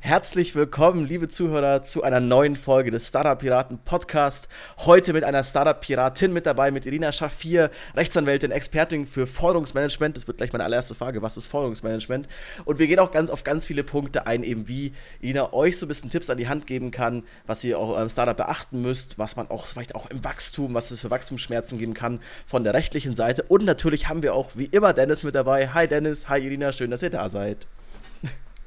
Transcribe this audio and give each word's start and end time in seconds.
Herzlich 0.00 0.54
willkommen, 0.54 1.06
liebe 1.06 1.28
Zuhörer, 1.28 1.82
zu 1.82 2.02
einer 2.02 2.20
neuen 2.20 2.56
Folge 2.56 2.90
des 2.90 3.08
Startup 3.08 3.38
Piraten 3.38 3.78
Podcast. 3.78 4.48
Heute 4.78 5.12
mit 5.12 5.24
einer 5.24 5.44
Startup 5.44 5.80
Piratin 5.80 6.32
mit 6.32 6.46
dabei, 6.46 6.70
mit 6.70 6.86
Irina 6.86 7.12
Schafir, 7.12 7.70
Rechtsanwältin, 7.94 8.50
Expertin 8.50 9.06
für 9.06 9.26
Forderungsmanagement. 9.26 10.16
Das 10.16 10.26
wird 10.26 10.38
gleich 10.38 10.52
meine 10.52 10.64
allererste 10.64 10.94
Frage. 10.94 11.22
Was 11.22 11.36
ist 11.36 11.46
Forderungsmanagement? 11.46 12.28
Und 12.64 12.78
wir 12.78 12.86
gehen 12.86 12.98
auch 12.98 13.10
ganz 13.10 13.30
auf 13.30 13.44
ganz 13.44 13.66
viele 13.66 13.84
Punkte 13.84 14.26
ein, 14.26 14.42
eben 14.42 14.68
wie 14.68 14.92
Irina 15.20 15.52
euch 15.52 15.78
so 15.78 15.86
ein 15.86 15.88
bisschen 15.88 16.10
Tipps 16.10 16.30
an 16.30 16.38
die 16.38 16.48
Hand 16.48 16.66
geben 16.66 16.90
kann, 16.90 17.22
was 17.46 17.62
ihr 17.64 17.78
auch 17.78 18.00
im 18.00 18.08
Startup 18.08 18.36
beachten 18.36 18.82
müsst, 18.82 19.18
was 19.18 19.36
man 19.36 19.50
auch 19.50 19.66
vielleicht 19.66 19.94
auch 19.94 20.06
im 20.10 20.24
Wachstum, 20.24 20.74
was 20.74 20.90
es 20.90 21.00
für 21.00 21.10
Wachstumsschmerzen 21.10 21.78
geben 21.78 21.94
kann 21.94 22.20
von 22.46 22.64
der 22.64 22.74
rechtlichen 22.74 23.16
Seite. 23.16 23.44
Und 23.44 23.64
natürlich 23.64 24.08
haben 24.08 24.22
wir 24.22 24.34
auch 24.34 24.50
wie 24.54 24.66
immer 24.66 24.92
Dennis 24.92 25.22
mit 25.22 25.34
dabei. 25.34 25.68
Hi 25.68 25.86
Dennis, 25.86 26.28
hi 26.28 26.40
Irina, 26.40 26.72
schön, 26.72 26.90
dass 26.90 27.02
ihr 27.02 27.10
da 27.10 27.28
seid. 27.28 27.66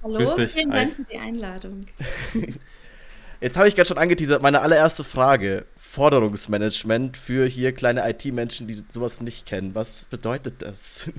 Hallo, 0.02 0.26
vielen 0.26 0.72
Dank 0.72 0.96
für 0.96 1.04
die 1.04 1.18
Einladung. 1.18 1.86
Jetzt 3.42 3.58
habe 3.58 3.68
ich 3.68 3.76
gerade 3.76 3.88
schon 3.88 3.98
angeteasert, 3.98 4.42
meine 4.42 4.62
allererste 4.62 5.04
Frage. 5.04 5.66
Forderungsmanagement 5.78 7.18
für 7.18 7.46
hier 7.46 7.74
kleine 7.74 8.10
IT-Menschen, 8.10 8.68
die 8.68 8.84
sowas 8.90 9.22
nicht 9.22 9.46
kennen. 9.46 9.76
Was 9.76 10.06
bedeutet 10.06 10.62
das? 10.62 11.10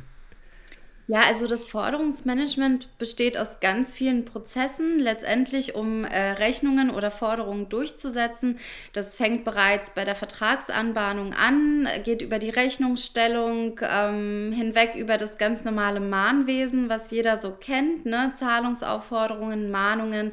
Ja, 1.12 1.22
also 1.26 1.48
das 1.48 1.66
Forderungsmanagement 1.66 2.96
besteht 2.96 3.36
aus 3.36 3.58
ganz 3.58 3.96
vielen 3.96 4.24
Prozessen, 4.24 5.00
letztendlich 5.00 5.74
um 5.74 6.04
äh, 6.04 6.32
Rechnungen 6.34 6.88
oder 6.90 7.10
Forderungen 7.10 7.68
durchzusetzen. 7.68 8.60
Das 8.92 9.16
fängt 9.16 9.44
bereits 9.44 9.90
bei 9.90 10.04
der 10.04 10.14
Vertragsanbahnung 10.14 11.34
an, 11.34 11.88
geht 12.04 12.22
über 12.22 12.38
die 12.38 12.50
Rechnungsstellung 12.50 13.80
ähm, 13.82 14.52
hinweg 14.54 14.94
über 14.94 15.16
das 15.16 15.36
ganz 15.36 15.64
normale 15.64 15.98
Mahnwesen, 15.98 16.88
was 16.88 17.10
jeder 17.10 17.38
so 17.38 17.50
kennt, 17.58 18.06
ne? 18.06 18.32
Zahlungsaufforderungen, 18.36 19.68
Mahnungen, 19.68 20.30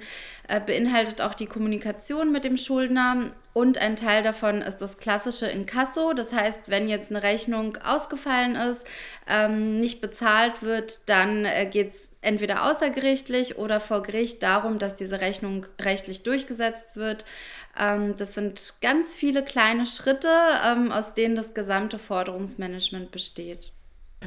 äh, 0.47 0.61
beinhaltet 0.61 1.21
auch 1.21 1.33
die 1.33 1.47
Kommunikation 1.47 2.31
mit 2.31 2.43
dem 2.43 2.55
Schuldner 2.55 3.31
und 3.57 3.79
ein 3.79 3.95
Teil 3.95 4.21
davon 4.21 4.61
ist 4.61 4.83
das 4.83 4.99
klassische 4.99 5.47
Inkasso. 5.47 6.13
Das 6.13 6.31
heißt, 6.31 6.69
wenn 6.69 6.87
jetzt 6.87 7.09
eine 7.09 7.23
Rechnung 7.23 7.75
ausgefallen 7.77 8.55
ist, 8.55 8.85
ähm, 9.27 9.79
nicht 9.79 9.99
bezahlt 9.99 10.61
wird, 10.61 11.09
dann 11.09 11.43
äh, 11.45 11.65
geht 11.65 11.89
es 11.89 12.09
entweder 12.21 12.69
außergerichtlich 12.69 13.57
oder 13.57 13.79
vor 13.79 14.03
Gericht 14.03 14.43
darum, 14.43 14.77
dass 14.77 14.93
diese 14.93 15.21
Rechnung 15.21 15.65
rechtlich 15.81 16.21
durchgesetzt 16.21 16.89
wird. 16.93 17.25
Ähm, 17.79 18.15
das 18.15 18.35
sind 18.35 18.75
ganz 18.81 19.15
viele 19.15 19.43
kleine 19.43 19.87
Schritte, 19.87 20.29
ähm, 20.63 20.91
aus 20.91 21.15
denen 21.15 21.35
das 21.35 21.55
gesamte 21.55 21.97
Forderungsmanagement 21.97 23.09
besteht. 23.09 23.71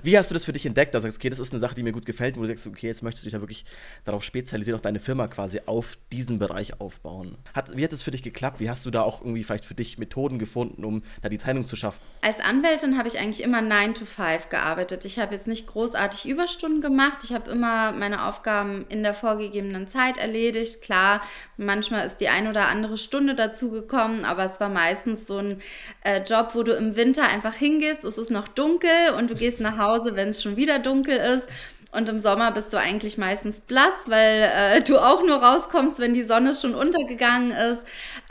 Wie 0.05 0.17
hast 0.17 0.31
du 0.31 0.35
das 0.35 0.45
für 0.45 0.53
dich 0.53 0.65
entdeckt? 0.67 0.95
Also, 0.95 1.09
okay, 1.09 1.29
das 1.31 1.41
ist 1.41 1.53
eine 1.53 1.59
Sache, 1.59 1.75
die 1.75 1.83
mir 1.83 1.91
gut 1.91 2.07
gefällt, 2.07 2.37
wo 2.37 2.43
du 2.43 2.47
sagst, 2.47 2.65
okay, 2.65 2.87
jetzt 2.87 3.03
möchtest 3.03 3.25
du 3.25 3.27
dich 3.27 3.35
da 3.35 3.41
wirklich 3.41 3.65
darauf 4.05 4.23
spezialisieren, 4.23 4.79
auch 4.79 4.83
deine 4.83 5.01
Firma 5.01 5.27
quasi 5.27 5.63
auf 5.67 5.99
diesen 6.13 6.39
Bereich 6.39 6.81
aufbauen. 6.81 7.37
Hat, 7.55 7.77
wie 7.77 7.83
hat 7.83 7.93
das 7.93 8.05
für 8.05 8.13
dich 8.13 8.23
geklappt? 8.23 8.61
Wie 8.61 8.71
hast 8.71 8.87
du 8.87 8.93
da 8.93 9.03
auch 9.03 9.21
irgendwie 9.21 9.43
vielleicht 9.43 9.65
für 9.65 9.75
dich 9.75 9.99
Methoden 9.99 10.39
gefunden, 10.39 10.85
um 10.85 11.03
da 11.23 11.29
die 11.29 11.39
Trennung 11.39 11.67
zu 11.67 11.75
schaffen? 11.75 12.01
Als 12.23 12.39
Anwältin 12.39 12.99
habe 12.99 13.09
ich 13.09 13.19
eigentlich 13.19 13.43
immer 13.43 13.63
9 13.63 13.95
to 13.95 14.05
5 14.05 14.49
gearbeitet. 14.49 15.05
Ich 15.05 15.19
habe 15.19 15.35
jetzt 15.35 15.49
nicht 15.49 15.67
großartig 15.67 16.29
Überstunden 16.29 16.83
gemacht. 16.83 17.25
Ich 17.25 17.33
habe 17.33 17.51
immer 17.51 17.91
meine 17.91 18.29
Aufgaben 18.29 18.87
in 18.91 19.03
der 19.03 19.15
vorgegebenen 19.15 19.89
Zeit 19.89 20.19
erledigt. 20.19 20.83
Klar, 20.83 21.21
manchmal 21.57 22.07
ist 22.07 22.19
die 22.21 22.29
ein 22.29 22.47
oder 22.47 22.69
andere 22.69 22.97
Stunde 22.97 23.35
dazugekommen, 23.35 24.25
aber 24.25 24.45
es 24.45 24.61
war 24.61 24.69
meistens 24.69 25.27
so 25.27 25.39
ein 25.39 25.61
äh, 26.05 26.23
Job, 26.23 26.51
wo 26.55 26.63
du 26.63 26.73
im 26.73 26.95
Winter 26.95 27.29
einfach 27.29 27.55
hingehst, 27.55 28.05
es 28.05 28.19
ist 28.19 28.31
noch 28.31 28.47
dunkel 28.47 28.91
und 29.19 29.31
du 29.31 29.35
gehst 29.35 29.59
nach 29.59 29.80
Hause, 29.81 30.15
wenn 30.15 30.29
es 30.29 30.43
schon 30.43 30.57
wieder 30.57 30.79
dunkel 30.79 31.17
ist. 31.17 31.49
Und 31.93 32.09
im 32.09 32.19
Sommer 32.21 32.53
bist 32.53 32.73
du 32.73 32.77
eigentlich 32.77 33.19
meistens 33.19 33.61
blass, 33.61 33.95
weil 34.07 34.49
äh, 34.55 34.81
du 34.83 34.99
auch 34.99 35.25
nur 35.25 35.43
rauskommst, 35.43 35.99
wenn 35.99 36.15
die 36.15 36.23
Sonne 36.23 36.55
schon 36.55 36.77
untergegangen 36.77 37.51
ist. 37.51 37.83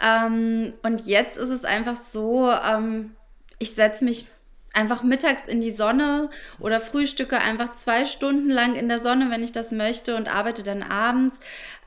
Ähm, 0.02 0.73
und 0.83 1.05
jetzt 1.05 1.36
ist 1.36 1.50
es 1.50 1.66
einfach 1.66 1.97
so, 1.97 2.50
ähm, 2.52 3.16
ich 3.58 3.75
setze 3.75 4.05
mich 4.05 4.27
einfach 4.80 5.03
mittags 5.03 5.45
in 5.45 5.59
die 5.59 5.73
Sonne 5.73 6.30
oder 6.58 6.80
frühstücke 6.80 7.37
einfach 7.37 7.73
zwei 7.73 8.05
Stunden 8.05 8.49
lang 8.49 8.76
in 8.76 8.87
der 8.87 8.99
Sonne, 8.99 9.30
wenn 9.30 9.43
ich 9.43 9.52
das 9.52 9.71
möchte 9.71 10.15
und 10.15 10.33
arbeite 10.33 10.64
dann 10.64 10.83
abends. 10.83 11.37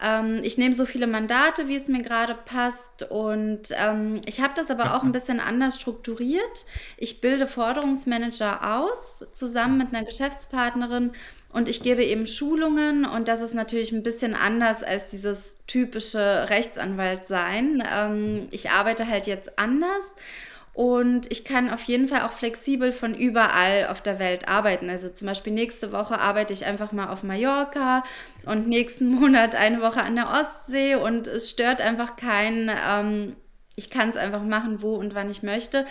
Ähm, 0.03 0.41
ich 0.43 0.59
nehme 0.59 0.75
so 0.75 0.85
viele 0.85 1.07
Mandate, 1.07 1.69
wie 1.69 1.77
es 1.77 1.89
mir 1.89 2.03
gerade 2.03 2.35
passt 2.35 3.11
und 3.11 3.63
ähm, 3.83 4.21
ich 4.27 4.43
habe 4.43 4.53
das 4.55 4.71
aber 4.71 4.95
auch 4.95 5.03
ein 5.03 5.13
bisschen 5.13 5.41
anders 5.41 5.77
strukturiert. 5.77 6.67
Ich 6.99 7.23
bilde 7.23 7.47
Forderungsmanager 7.47 8.79
aus, 8.79 9.25
zusammen 9.33 9.79
mit 9.79 9.95
einer 9.95 10.05
Geschäftspartnerin 10.05 11.13
und 11.51 11.71
ich 11.71 11.83
gebe 11.83 12.05
eben 12.05 12.27
Schulungen 12.27 13.07
und 13.07 13.27
das 13.27 13.41
ist 13.41 13.55
natürlich 13.55 13.91
ein 13.93 14.03
bisschen 14.03 14.35
anders 14.35 14.83
als 14.83 15.11
dieses 15.11 15.65
typische 15.67 16.51
Rechtsanwalt 16.51 17.25
sein. 17.25 17.83
Ähm, 17.91 18.49
ich 18.51 18.71
arbeite 18.71 19.09
halt 19.09 19.27
jetzt 19.27 19.59
anders 19.59 20.15
und 20.75 21.31
ich 21.31 21.45
kann 21.45 21.69
auf 21.69 21.83
jeden 21.83 22.09
Fall 22.09 22.23
auch 22.23 22.33
flexibel 22.33 22.93
von 22.93 23.15
überall 23.15 23.89
auf 23.91 24.01
der 24.01 24.19
Welt 24.19 24.49
arbeiten. 24.49 24.89
Also 24.89 25.11
zum 25.11 25.27
Beispiel 25.27 25.53
nächste 25.53 25.93
Woche 25.93 26.19
arbeite 26.19 26.55
ich 26.55 26.65
einfach 26.65 26.93
mal 26.93 27.09
auf 27.09 27.23
Mallorca 27.23 28.05
und 28.47 28.69
nächsten 28.69 29.09
Monat 29.21 29.55
eine 29.55 29.83
Woche 29.83 30.03
an 30.03 30.17
der 30.17 30.31
Ostsee 30.31 30.95
und 30.95 31.27
es 31.27 31.51
stört 31.51 31.81
einfach 31.81 32.17
keinen. 32.17 32.71
Ähm, 32.89 33.37
ich 33.77 33.91
kann 33.91 34.09
es 34.09 34.17
einfach 34.17 34.43
machen, 34.43 34.83
wo 34.83 34.95
und 34.95 35.15
wann 35.15 35.31
ich 35.31 35.43
möchte. 35.43 35.87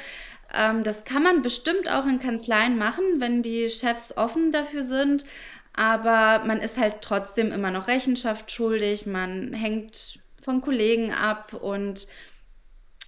Ähm, 0.54 0.84
das 0.84 1.04
kann 1.04 1.24
man 1.24 1.44
bestimmt 1.44 1.90
auch 1.90 2.06
in 2.08 2.20
Kanzleien 2.20 2.78
machen, 2.78 3.04
wenn 3.20 3.44
die 3.44 3.70
Chefs 3.70 4.18
offen 4.18 4.52
dafür 4.52 4.84
sind. 4.84 5.26
Aber 5.74 6.44
man 6.46 6.60
ist 6.60 6.78
halt 6.78 6.96
trotzdem 7.02 7.52
immer 7.52 7.72
noch 7.72 7.88
Rechenschaft 7.88 8.52
schuldig. 8.52 9.06
Man 9.06 9.54
hängt 9.54 10.20
von 10.44 10.62
Kollegen 10.62 11.14
ab 11.14 11.54
und 11.54 12.08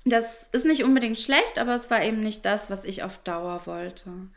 das 0.05 0.49
ist 0.51 0.65
nicht 0.65 0.83
unbedingt 0.83 1.17
schlecht, 1.17 1.59
aber 1.59 1.75
es 1.75 1.89
war 1.89 2.03
eben 2.03 2.21
nicht 2.21 2.45
das, 2.45 2.69
was 2.69 2.83
ich 2.83 3.03
auf 3.03 3.19
Dauer 3.19 3.61
wollte. 3.65 4.09
Mhm. 4.09 4.31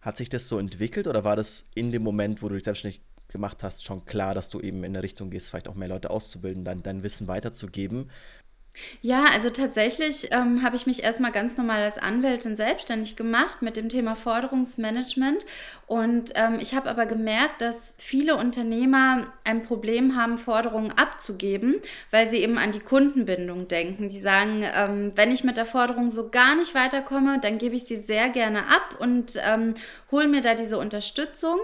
Hat 0.00 0.16
sich 0.16 0.28
das 0.28 0.48
so 0.48 0.58
entwickelt 0.58 1.06
oder 1.06 1.24
war 1.24 1.36
das 1.36 1.66
in 1.74 1.92
dem 1.92 2.02
Moment, 2.02 2.42
wo 2.42 2.48
du 2.48 2.54
dich 2.54 2.64
selbstständig 2.64 3.02
gemacht 3.28 3.62
hast, 3.62 3.84
schon 3.84 4.04
klar, 4.04 4.34
dass 4.34 4.48
du 4.48 4.60
eben 4.60 4.84
in 4.84 4.92
der 4.92 5.02
Richtung 5.02 5.30
gehst, 5.30 5.50
vielleicht 5.50 5.68
auch 5.68 5.74
mehr 5.74 5.88
Leute 5.88 6.10
auszubilden, 6.10 6.64
dein, 6.64 6.82
dein 6.82 7.02
Wissen 7.02 7.28
weiterzugeben? 7.28 8.10
Ja, 9.02 9.24
also 9.32 9.50
tatsächlich 9.50 10.28
ähm, 10.30 10.62
habe 10.62 10.76
ich 10.76 10.86
mich 10.86 11.02
erstmal 11.02 11.32
ganz 11.32 11.56
normal 11.56 11.82
als 11.82 11.98
Anwältin 11.98 12.56
selbstständig 12.56 13.16
gemacht 13.16 13.62
mit 13.62 13.76
dem 13.76 13.88
Thema 13.88 14.14
Forderungsmanagement. 14.14 15.44
Und 15.86 16.32
ähm, 16.34 16.58
ich 16.60 16.74
habe 16.74 16.88
aber 16.88 17.06
gemerkt, 17.06 17.62
dass 17.62 17.96
viele 17.98 18.36
Unternehmer 18.36 19.26
ein 19.44 19.62
Problem 19.62 20.16
haben, 20.16 20.38
Forderungen 20.38 20.92
abzugeben, 20.92 21.76
weil 22.10 22.26
sie 22.28 22.38
eben 22.38 22.58
an 22.58 22.72
die 22.72 22.80
Kundenbindung 22.80 23.68
denken. 23.68 24.08
Die 24.08 24.20
sagen, 24.20 24.64
ähm, 24.76 25.12
wenn 25.14 25.32
ich 25.32 25.44
mit 25.44 25.56
der 25.56 25.66
Forderung 25.66 26.10
so 26.10 26.28
gar 26.28 26.54
nicht 26.54 26.74
weiterkomme, 26.74 27.38
dann 27.40 27.58
gebe 27.58 27.76
ich 27.76 27.84
sie 27.84 27.96
sehr 27.96 28.28
gerne 28.28 28.66
ab 28.68 28.96
und 28.98 29.34
ähm, 29.48 29.74
hole 30.10 30.28
mir 30.28 30.42
da 30.42 30.54
diese 30.54 30.78
Unterstützung. 30.78 31.58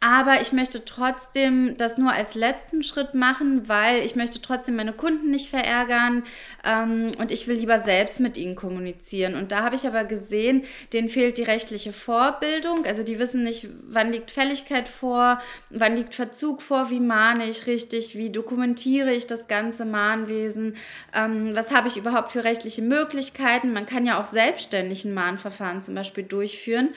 Aber 0.00 0.40
ich 0.40 0.52
möchte 0.52 0.84
trotzdem 0.84 1.76
das 1.76 1.98
nur 1.98 2.12
als 2.12 2.36
letzten 2.36 2.84
Schritt 2.84 3.14
machen, 3.14 3.68
weil 3.68 4.04
ich 4.04 4.14
möchte 4.14 4.40
trotzdem 4.40 4.76
meine 4.76 4.92
Kunden 4.92 5.30
nicht 5.30 5.50
verärgern 5.50 6.22
ähm, 6.64 7.10
und 7.18 7.32
ich 7.32 7.48
will 7.48 7.56
lieber 7.56 7.80
selbst 7.80 8.20
mit 8.20 8.36
ihnen 8.36 8.54
kommunizieren. 8.54 9.34
Und 9.34 9.50
da 9.50 9.64
habe 9.64 9.74
ich 9.74 9.88
aber 9.88 10.04
gesehen, 10.04 10.62
denen 10.92 11.08
fehlt 11.08 11.36
die 11.36 11.42
rechtliche 11.42 11.92
Vorbildung. 11.92 12.86
Also 12.86 13.02
die 13.02 13.18
wissen 13.18 13.42
nicht, 13.42 13.66
wann 13.88 14.12
liegt 14.12 14.30
Fälligkeit 14.30 14.88
vor, 14.88 15.40
wann 15.70 15.96
liegt 15.96 16.14
Verzug 16.14 16.62
vor, 16.62 16.90
wie 16.90 17.00
mahne 17.00 17.48
ich 17.48 17.66
richtig, 17.66 18.16
wie 18.16 18.30
dokumentiere 18.30 19.12
ich 19.12 19.26
das 19.26 19.48
ganze 19.48 19.84
Mahnwesen, 19.84 20.76
ähm, 21.12 21.56
was 21.56 21.74
habe 21.74 21.88
ich 21.88 21.96
überhaupt 21.96 22.30
für 22.30 22.44
rechtliche 22.44 22.82
Möglichkeiten. 22.82 23.72
Man 23.72 23.86
kann 23.86 24.06
ja 24.06 24.20
auch 24.20 24.26
selbstständig 24.26 25.04
ein 25.04 25.14
Mahnverfahren 25.14 25.82
zum 25.82 25.96
Beispiel 25.96 26.22
durchführen. 26.22 26.90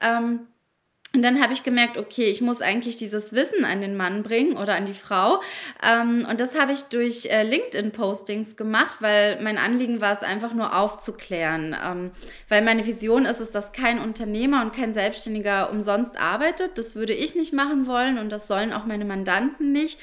Ähm, 0.00 0.40
und 1.14 1.22
dann 1.22 1.42
habe 1.42 1.54
ich 1.54 1.62
gemerkt, 1.62 1.96
okay, 1.96 2.26
ich 2.26 2.42
muss 2.42 2.60
eigentlich 2.60 2.98
dieses 2.98 3.32
Wissen 3.32 3.64
an 3.64 3.80
den 3.80 3.96
Mann 3.96 4.22
bringen 4.22 4.58
oder 4.58 4.74
an 4.74 4.84
die 4.84 4.92
Frau. 4.92 5.40
Ähm, 5.82 6.26
und 6.28 6.38
das 6.38 6.54
habe 6.54 6.72
ich 6.72 6.82
durch 6.84 7.24
äh, 7.26 7.44
LinkedIn-Postings 7.44 8.56
gemacht, 8.56 8.98
weil 9.00 9.40
mein 9.40 9.56
Anliegen 9.56 10.02
war 10.02 10.12
es 10.12 10.20
einfach 10.20 10.52
nur 10.52 10.76
aufzuklären. 10.76 11.74
Ähm, 11.82 12.10
weil 12.50 12.60
meine 12.60 12.86
Vision 12.86 13.24
ist 13.24 13.40
es, 13.40 13.50
dass 13.50 13.72
kein 13.72 14.00
Unternehmer 14.00 14.60
und 14.60 14.74
kein 14.74 14.92
Selbstständiger 14.92 15.70
umsonst 15.70 16.18
arbeitet. 16.18 16.76
Das 16.76 16.94
würde 16.94 17.14
ich 17.14 17.34
nicht 17.34 17.54
machen 17.54 17.86
wollen 17.86 18.18
und 18.18 18.30
das 18.30 18.46
sollen 18.46 18.74
auch 18.74 18.84
meine 18.84 19.06
Mandanten 19.06 19.72
nicht 19.72 19.98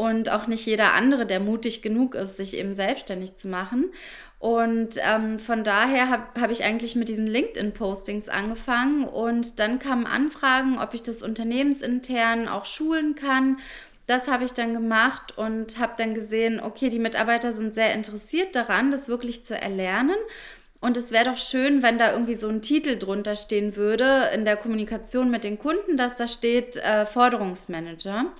und 0.00 0.30
auch 0.30 0.46
nicht 0.46 0.64
jeder 0.64 0.94
andere, 0.94 1.26
der 1.26 1.40
mutig 1.40 1.82
genug 1.82 2.14
ist, 2.14 2.38
sich 2.38 2.56
eben 2.56 2.72
selbstständig 2.72 3.36
zu 3.36 3.48
machen. 3.48 3.92
Und 4.38 4.96
ähm, 5.06 5.38
von 5.38 5.62
daher 5.62 6.08
habe 6.08 6.40
hab 6.40 6.50
ich 6.50 6.64
eigentlich 6.64 6.96
mit 6.96 7.10
diesen 7.10 7.26
LinkedIn-Postings 7.26 8.30
angefangen 8.30 9.04
und 9.04 9.60
dann 9.60 9.78
kamen 9.78 10.06
Anfragen, 10.06 10.78
ob 10.78 10.94
ich 10.94 11.02
das 11.02 11.20
unternehmensintern 11.20 12.48
auch 12.48 12.64
schulen 12.64 13.14
kann. 13.14 13.58
Das 14.06 14.26
habe 14.26 14.44
ich 14.44 14.54
dann 14.54 14.72
gemacht 14.72 15.36
und 15.36 15.78
habe 15.78 15.92
dann 15.98 16.14
gesehen, 16.14 16.60
okay, 16.60 16.88
die 16.88 16.98
Mitarbeiter 16.98 17.52
sind 17.52 17.74
sehr 17.74 17.92
interessiert 17.92 18.56
daran, 18.56 18.90
das 18.90 19.06
wirklich 19.06 19.44
zu 19.44 19.54
erlernen. 19.54 20.16
Und 20.80 20.96
es 20.96 21.10
wäre 21.10 21.26
doch 21.26 21.36
schön, 21.36 21.82
wenn 21.82 21.98
da 21.98 22.12
irgendwie 22.12 22.36
so 22.36 22.48
ein 22.48 22.62
Titel 22.62 22.96
drunter 22.96 23.36
stehen 23.36 23.76
würde 23.76 24.30
in 24.32 24.46
der 24.46 24.56
Kommunikation 24.56 25.30
mit 25.30 25.44
den 25.44 25.58
Kunden, 25.58 25.98
dass 25.98 26.16
da 26.16 26.26
steht 26.26 26.78
äh, 26.78 27.04
Forderungsmanager. 27.04 28.32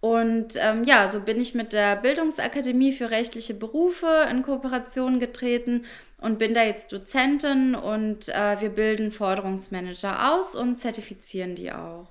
Und 0.00 0.54
ähm, 0.56 0.84
ja, 0.84 1.08
so 1.08 1.20
bin 1.20 1.40
ich 1.40 1.54
mit 1.54 1.72
der 1.72 1.96
Bildungsakademie 1.96 2.92
für 2.92 3.10
rechtliche 3.10 3.54
Berufe 3.54 4.28
in 4.30 4.42
Kooperation 4.42 5.18
getreten 5.18 5.84
und 6.20 6.38
bin 6.38 6.54
da 6.54 6.62
jetzt 6.62 6.92
Dozentin 6.92 7.74
und 7.74 8.28
äh, 8.28 8.60
wir 8.60 8.70
bilden 8.70 9.10
Forderungsmanager 9.10 10.34
aus 10.34 10.54
und 10.54 10.78
zertifizieren 10.78 11.56
die 11.56 11.72
auch. 11.72 12.08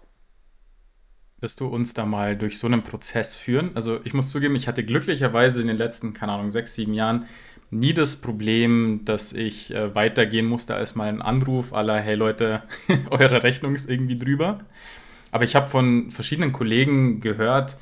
Wirst 1.39 1.61
du 1.61 1.67
uns 1.67 1.93
da 1.93 2.05
mal 2.05 2.35
durch 2.35 2.57
so 2.57 2.67
einen 2.67 2.83
Prozess 2.83 3.35
führen? 3.35 3.71
Also 3.75 3.99
ich 4.03 4.13
muss 4.13 4.31
zugeben, 4.31 4.55
ich 4.55 4.67
hatte 4.67 4.83
glücklicherweise 4.83 5.61
in 5.61 5.67
den 5.67 5.77
letzten, 5.77 6.13
keine 6.13 6.33
Ahnung, 6.33 6.49
sechs, 6.49 6.73
sieben 6.73 6.93
Jahren 6.93 7.27
nie 7.69 7.93
das 7.93 8.17
Problem, 8.17 9.01
dass 9.05 9.33
ich 9.33 9.73
äh, 9.73 9.93
weitergehen 9.93 10.45
musste 10.45 10.75
als 10.75 10.95
mal 10.95 11.09
ein 11.09 11.21
Anruf 11.21 11.73
aller, 11.73 11.99
hey 11.99 12.15
Leute, 12.15 12.63
eure 13.11 13.43
Rechnung 13.43 13.75
ist 13.75 13.89
irgendwie 13.89 14.17
drüber. 14.17 14.59
Aber 15.31 15.43
ich 15.43 15.55
habe 15.55 15.67
von 15.67 16.11
verschiedenen 16.11 16.53
Kollegen 16.53 17.19
gehört, 17.21 17.77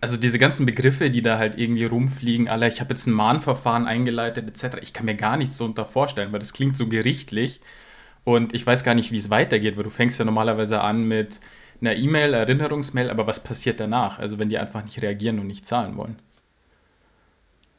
also 0.00 0.16
diese 0.16 0.38
ganzen 0.38 0.66
Begriffe, 0.66 1.10
die 1.10 1.22
da 1.22 1.38
halt 1.38 1.58
irgendwie 1.58 1.84
rumfliegen, 1.84 2.48
alle, 2.48 2.68
ich 2.68 2.80
habe 2.80 2.90
jetzt 2.90 3.06
ein 3.06 3.12
Mahnverfahren 3.12 3.86
eingeleitet 3.86 4.48
etc., 4.48 4.78
ich 4.82 4.92
kann 4.92 5.06
mir 5.06 5.16
gar 5.16 5.36
nichts 5.36 5.58
darunter 5.58 5.86
vorstellen, 5.86 6.32
weil 6.32 6.40
das 6.40 6.52
klingt 6.52 6.76
so 6.76 6.88
gerichtlich 6.88 7.60
und 8.24 8.54
ich 8.54 8.66
weiß 8.66 8.84
gar 8.84 8.94
nicht, 8.94 9.10
wie 9.12 9.18
es 9.18 9.30
weitergeht, 9.30 9.76
weil 9.76 9.84
du 9.84 9.90
fängst 9.90 10.18
ja 10.18 10.24
normalerweise 10.24 10.80
an 10.80 11.04
mit 11.04 11.40
einer 11.80 11.96
E-Mail, 11.96 12.34
Erinnerungsmail, 12.34 13.10
aber 13.10 13.26
was 13.26 13.42
passiert 13.42 13.80
danach? 13.80 14.18
Also 14.18 14.38
wenn 14.38 14.48
die 14.48 14.58
einfach 14.58 14.84
nicht 14.84 15.00
reagieren 15.02 15.38
und 15.38 15.46
nicht 15.46 15.66
zahlen 15.66 15.96
wollen. 15.96 16.16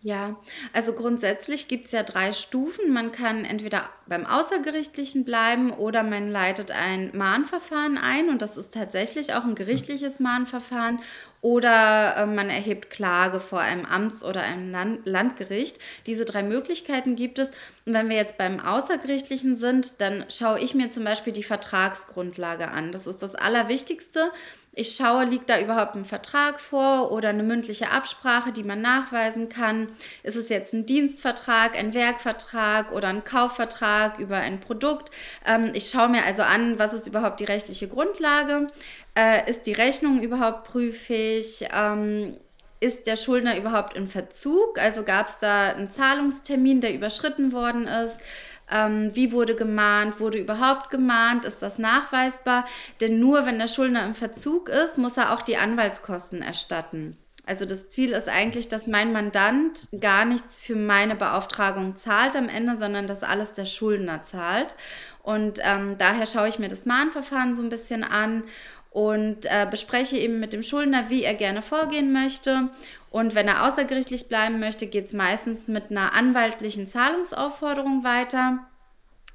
Ja, 0.01 0.37
also 0.71 0.93
grundsätzlich 0.93 1.67
gibt 1.67 1.87
es 1.87 1.91
ja 1.91 2.03
drei 2.03 2.31
Stufen. 2.31 2.93
Man 2.93 3.11
kann 3.11 3.43
entweder 3.43 3.89
beim 4.07 4.25
Außergerichtlichen 4.25 5.25
bleiben 5.25 5.71
oder 5.71 6.03
man 6.03 6.31
leitet 6.31 6.71
ein 6.71 7.11
Mahnverfahren 7.13 7.97
ein 7.97 8.29
und 8.29 8.41
das 8.41 8.55
ist 8.55 8.73
tatsächlich 8.73 9.33
auch 9.33 9.43
ein 9.43 9.55
gerichtliches 9.55 10.21
Mahnverfahren 10.21 10.99
oder 11.41 12.15
äh, 12.15 12.25
man 12.25 12.49
erhebt 12.49 12.89
Klage 12.89 13.41
vor 13.41 13.59
einem 13.59 13.85
Amts- 13.85 14.23
oder 14.23 14.41
einem 14.41 14.71
Land 14.71 15.05
Landgericht. 15.05 15.79
Diese 16.05 16.23
drei 16.23 16.43
Möglichkeiten 16.43 17.17
gibt 17.17 17.37
es. 17.37 17.51
Und 17.85 17.93
wenn 17.93 18.07
wir 18.07 18.15
jetzt 18.15 18.37
beim 18.37 18.61
Außergerichtlichen 18.61 19.57
sind, 19.57 19.99
dann 19.99 20.25
schaue 20.29 20.61
ich 20.61 20.75
mir 20.75 20.89
zum 20.89 21.03
Beispiel 21.03 21.33
die 21.33 21.43
Vertragsgrundlage 21.43 22.69
an. 22.69 22.93
Das 22.93 23.05
ist 23.05 23.21
das 23.21 23.35
Allerwichtigste. 23.35 24.31
Ich 24.73 24.95
schaue, 24.95 25.25
liegt 25.25 25.49
da 25.49 25.59
überhaupt 25.59 25.95
ein 25.95 26.05
Vertrag 26.05 26.59
vor 26.59 27.11
oder 27.11 27.29
eine 27.29 27.43
mündliche 27.43 27.91
Absprache, 27.91 28.51
die 28.51 28.63
man 28.63 28.81
nachweisen 28.81 29.49
kann? 29.49 29.87
Ist 30.23 30.35
es 30.35 30.49
jetzt 30.49 30.73
ein 30.73 30.85
Dienstvertrag, 30.85 31.77
ein 31.77 31.93
Werkvertrag 31.93 32.91
oder 32.91 33.07
ein 33.07 33.23
Kaufvertrag 33.23 34.19
über 34.19 34.37
ein 34.37 34.59
Produkt? 34.59 35.09
Ähm, 35.45 35.71
ich 35.73 35.89
schaue 35.89 36.09
mir 36.09 36.23
also 36.23 36.43
an, 36.43 36.77
was 36.77 36.93
ist 36.93 37.07
überhaupt 37.07 37.39
die 37.39 37.45
rechtliche 37.45 37.87
Grundlage? 37.87 38.67
Äh, 39.15 39.49
ist 39.49 39.65
die 39.65 39.73
Rechnung 39.73 40.21
überhaupt 40.21 40.65
prüfig? 40.65 41.67
Ähm, 41.75 42.37
ist 42.79 43.07
der 43.07 43.17
Schuldner 43.17 43.57
überhaupt 43.57 43.95
in 43.95 44.07
Verzug? 44.07 44.79
Also 44.79 45.03
gab 45.03 45.27
es 45.27 45.39
da 45.39 45.69
einen 45.69 45.89
Zahlungstermin, 45.89 46.79
der 46.79 46.93
überschritten 46.93 47.51
worden 47.51 47.87
ist? 47.87 48.21
Ähm, 48.71 49.15
wie 49.15 49.31
wurde 49.31 49.55
gemahnt? 49.55 50.19
Wurde 50.19 50.37
überhaupt 50.37 50.89
gemahnt? 50.89 51.45
Ist 51.45 51.61
das 51.61 51.77
nachweisbar? 51.77 52.65
Denn 53.01 53.19
nur 53.19 53.45
wenn 53.45 53.59
der 53.59 53.67
Schuldner 53.67 54.05
im 54.05 54.13
Verzug 54.13 54.69
ist, 54.69 54.97
muss 54.97 55.17
er 55.17 55.33
auch 55.33 55.41
die 55.41 55.57
Anwaltskosten 55.57 56.41
erstatten. 56.41 57.17
Also 57.45 57.65
das 57.65 57.89
Ziel 57.89 58.11
ist 58.11 58.29
eigentlich, 58.29 58.67
dass 58.67 58.85
mein 58.85 59.11
Mandant 59.11 59.87
gar 59.99 60.23
nichts 60.23 60.61
für 60.61 60.75
meine 60.75 61.15
Beauftragung 61.15 61.95
zahlt 61.95 62.35
am 62.35 62.47
Ende, 62.47 62.75
sondern 62.75 63.07
dass 63.07 63.23
alles 63.23 63.53
der 63.53 63.65
Schuldner 63.65 64.23
zahlt. 64.23 64.75
Und 65.23 65.59
ähm, 65.63 65.97
daher 65.97 66.27
schaue 66.27 66.47
ich 66.47 66.59
mir 66.59 66.67
das 66.67 66.85
Mahnverfahren 66.85 67.55
so 67.55 67.63
ein 67.63 67.69
bisschen 67.69 68.03
an 68.03 68.43
und 68.91 69.45
äh, 69.45 69.67
bespreche 69.69 70.17
eben 70.17 70.39
mit 70.39 70.53
dem 70.53 70.63
Schuldner, 70.63 71.09
wie 71.09 71.23
er 71.23 71.33
gerne 71.33 71.61
vorgehen 71.61 72.11
möchte. 72.11 72.69
Und 73.09 73.33
wenn 73.33 73.47
er 73.47 73.67
außergerichtlich 73.67 74.27
bleiben 74.27 74.59
möchte, 74.59 74.87
geht 74.87 75.07
es 75.07 75.13
meistens 75.13 75.67
mit 75.67 75.89
einer 75.89 76.13
anwaltlichen 76.13 76.87
Zahlungsaufforderung 76.87 78.03
weiter. 78.03 78.59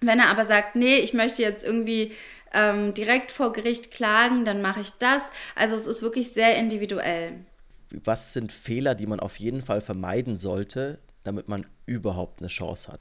Wenn 0.01 0.21
er 0.21 0.29
aber 0.29 0.45
sagt, 0.45 0.77
nee, 0.77 0.99
ich 0.99 1.13
möchte 1.13 1.43
jetzt 1.43 1.65
irgendwie 1.65 2.13
ähm, 2.53 2.95
direkt 2.95 3.33
vor 3.33 3.53
Gericht 3.53 3.91
klagen, 3.91 4.45
dann 4.45 4.63
mache 4.63 4.81
ich 4.81 4.91
das. 4.93 5.23
Also 5.57 5.75
es 5.75 5.87
ist 5.87 6.03
wirklich 6.03 6.31
sehr 6.31 6.57
individuell. 6.57 7.45
Was 8.05 8.33
sind 8.33 8.53
Fehler, 8.53 8.95
die 8.95 9.07
man 9.07 9.21
auf 9.21 9.37
jeden 9.39 9.63
Fall 9.63 9.81
vermeiden 9.81 10.39
sollte, 10.39 10.99
damit 11.25 11.49
man 11.49 11.67
überhaupt 11.87 12.41
eine 12.41 12.49
Chance 12.49 12.93
hat? 12.93 13.01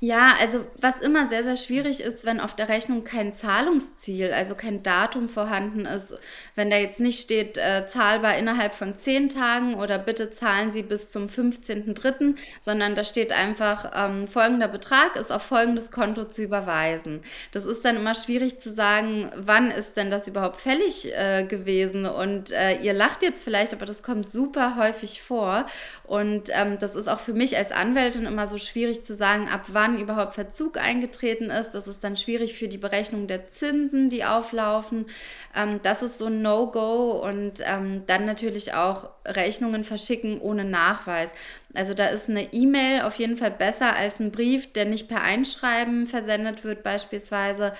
Ja, 0.00 0.34
also 0.40 0.64
was 0.80 1.00
immer 1.00 1.28
sehr, 1.28 1.44
sehr 1.44 1.56
schwierig 1.56 2.00
ist, 2.00 2.24
wenn 2.24 2.40
auf 2.40 2.54
der 2.54 2.68
Rechnung 2.68 3.04
kein 3.04 3.32
Zahlungsziel, 3.32 4.32
also 4.32 4.54
kein 4.54 4.82
Datum 4.82 5.28
vorhanden 5.28 5.84
ist, 5.84 6.14
wenn 6.54 6.70
da 6.70 6.76
jetzt 6.76 7.00
nicht 7.00 7.20
steht, 7.20 7.58
äh, 7.58 7.86
zahlbar 7.86 8.38
innerhalb 8.38 8.72
von 8.72 8.96
zehn 8.96 9.28
Tagen 9.28 9.74
oder 9.74 9.98
bitte 9.98 10.30
zahlen 10.30 10.72
Sie 10.72 10.82
bis 10.82 11.10
zum 11.10 11.26
15.03., 11.26 12.36
sondern 12.60 12.94
da 12.94 13.04
steht 13.04 13.32
einfach, 13.32 13.92
ähm, 13.94 14.26
folgender 14.26 14.68
Betrag 14.68 15.16
ist 15.16 15.30
auf 15.30 15.42
folgendes 15.42 15.90
Konto 15.90 16.24
zu 16.24 16.42
überweisen. 16.42 17.20
Das 17.52 17.66
ist 17.66 17.84
dann 17.84 17.96
immer 17.96 18.14
schwierig 18.14 18.58
zu 18.58 18.70
sagen, 18.70 19.30
wann 19.36 19.70
ist 19.70 19.96
denn 19.96 20.10
das 20.10 20.28
überhaupt 20.28 20.60
fällig 20.60 21.14
äh, 21.14 21.44
gewesen 21.44 22.06
und 22.06 22.52
äh, 22.52 22.78
ihr 22.80 22.94
lacht 22.94 23.22
jetzt 23.22 23.44
vielleicht, 23.44 23.74
aber 23.74 23.86
das 23.86 24.02
kommt 24.02 24.30
super 24.30 24.76
häufig 24.76 25.22
vor 25.22 25.66
und 26.04 26.50
ähm, 26.52 26.78
das 26.78 26.94
ist 26.94 27.08
auch 27.08 27.20
für 27.20 27.34
mich 27.34 27.56
als 27.56 27.72
Anwältin 27.72 28.26
immer 28.26 28.46
so 28.46 28.58
schwierig 28.58 29.04
zu 29.04 29.14
sagen, 29.14 29.48
ab 29.48 29.59
ab 29.60 29.66
wann 29.72 30.00
überhaupt 30.00 30.34
Verzug 30.34 30.78
eingetreten 30.78 31.50
ist. 31.50 31.72
Das 31.72 31.86
ist 31.86 32.02
dann 32.02 32.16
schwierig 32.16 32.54
für 32.54 32.68
die 32.68 32.78
Berechnung 32.78 33.26
der 33.26 33.48
Zinsen, 33.48 34.08
die 34.08 34.24
auflaufen. 34.24 35.06
Ähm, 35.54 35.80
das 35.82 36.02
ist 36.02 36.18
so 36.18 36.26
ein 36.26 36.40
No-Go 36.40 37.10
und 37.10 37.62
ähm, 37.66 38.04
dann 38.06 38.24
natürlich 38.24 38.72
auch 38.72 39.10
Rechnungen 39.26 39.84
verschicken 39.84 40.40
ohne 40.40 40.64
Nachweis. 40.64 41.32
Also 41.74 41.94
da 41.94 42.06
ist 42.06 42.28
eine 42.28 42.52
E-Mail 42.52 43.02
auf 43.02 43.16
jeden 43.16 43.36
Fall 43.36 43.52
besser 43.52 43.94
als 43.96 44.18
ein 44.18 44.32
Brief, 44.32 44.72
der 44.72 44.86
nicht 44.86 45.08
per 45.08 45.22
Einschreiben 45.22 46.06
versendet 46.06 46.64
wird 46.64 46.82
beispielsweise. 46.82 47.72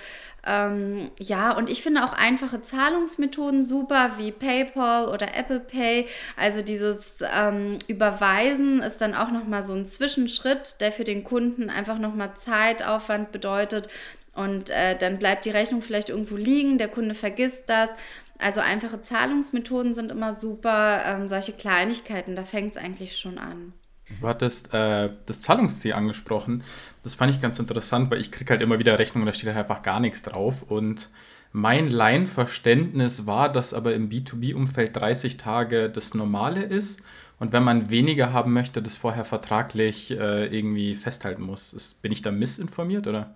Ähm, 0.47 1.11
ja, 1.19 1.53
und 1.53 1.69
ich 1.69 1.83
finde 1.83 2.05
auch 2.05 2.13
einfache 2.13 2.63
Zahlungsmethoden 2.63 3.63
super, 3.63 4.13
wie 4.17 4.31
PayPal 4.31 5.09
oder 5.09 5.37
Apple 5.37 5.61
Pay. 5.61 6.07
Also 6.37 6.63
dieses 6.63 7.23
ähm, 7.37 7.79
Überweisen 7.89 8.81
ist 8.81 9.01
dann 9.01 9.15
auch 9.15 9.33
nochmal 9.33 9.65
so 9.65 9.75
ein 9.75 9.87
Zwischenschritt, 9.87 10.81
der 10.81 10.93
für 10.93 11.05
den 11.05 11.25
Kunden 11.25 11.69
einfach 11.69 11.99
nochmal 11.99 12.35
Zeitaufwand 12.37 13.33
bedeutet. 13.33 13.89
Und 14.35 14.71
äh, 14.71 14.97
dann 14.97 15.19
bleibt 15.19 15.45
die 15.45 15.51
Rechnung 15.51 15.83
vielleicht 15.83 16.09
irgendwo 16.09 16.37
liegen, 16.37 16.79
der 16.79 16.89
Kunde 16.89 17.15
vergisst 17.15 17.69
das. 17.69 17.91
Also 18.39 18.61
einfache 18.61 19.03
Zahlungsmethoden 19.03 19.93
sind 19.93 20.11
immer 20.11 20.33
super. 20.33 21.03
Ähm, 21.07 21.29
solche 21.29 21.53
Kleinigkeiten, 21.53 22.37
da 22.37 22.45
fängt 22.45 22.71
es 22.71 22.77
eigentlich 22.77 23.19
schon 23.19 23.39
an. 23.39 23.75
Du 24.21 24.29
hattest 24.29 24.75
äh, 24.75 25.11
das 25.27 25.41
Zahlungsziel 25.41 25.93
angesprochen. 25.93 26.63
Das 27.03 27.15
fand 27.15 27.33
ich 27.33 27.41
ganz 27.41 27.59
interessant, 27.59 28.11
weil 28.11 28.21
ich 28.21 28.33
kriege 28.33 28.51
halt 28.51 28.63
immer 28.63 28.79
wieder 28.79 28.99
Rechnungen, 28.99 29.27
da 29.27 29.33
steht 29.33 29.49
halt 29.49 29.59
einfach 29.59 29.83
gar 29.83 30.01
nichts 30.01 30.23
drauf. 30.23 30.63
Und 30.63 31.09
mein 31.53 31.89
Laienverständnis 31.89 33.27
war, 33.27 33.51
dass 33.51 33.75
aber 33.75 33.95
im 33.95 34.09
B2B-Umfeld 34.09 34.97
30 34.97 35.37
Tage 35.37 35.91
das 35.91 36.15
Normale 36.15 36.63
ist. 36.63 37.03
Und 37.39 37.53
wenn 37.53 37.65
man 37.65 37.91
weniger 37.91 38.33
haben 38.33 38.53
möchte, 38.53 38.83
das 38.83 38.97
vorher 38.97 39.25
vertraglich 39.25 40.11
äh, 40.11 40.47
irgendwie 40.47 40.95
festhalten 40.95 41.43
muss. 41.43 41.73
Ist, 41.73 42.03
bin 42.03 42.13
ich 42.13 42.23
da 42.23 42.31
missinformiert 42.31 43.07
oder? 43.07 43.35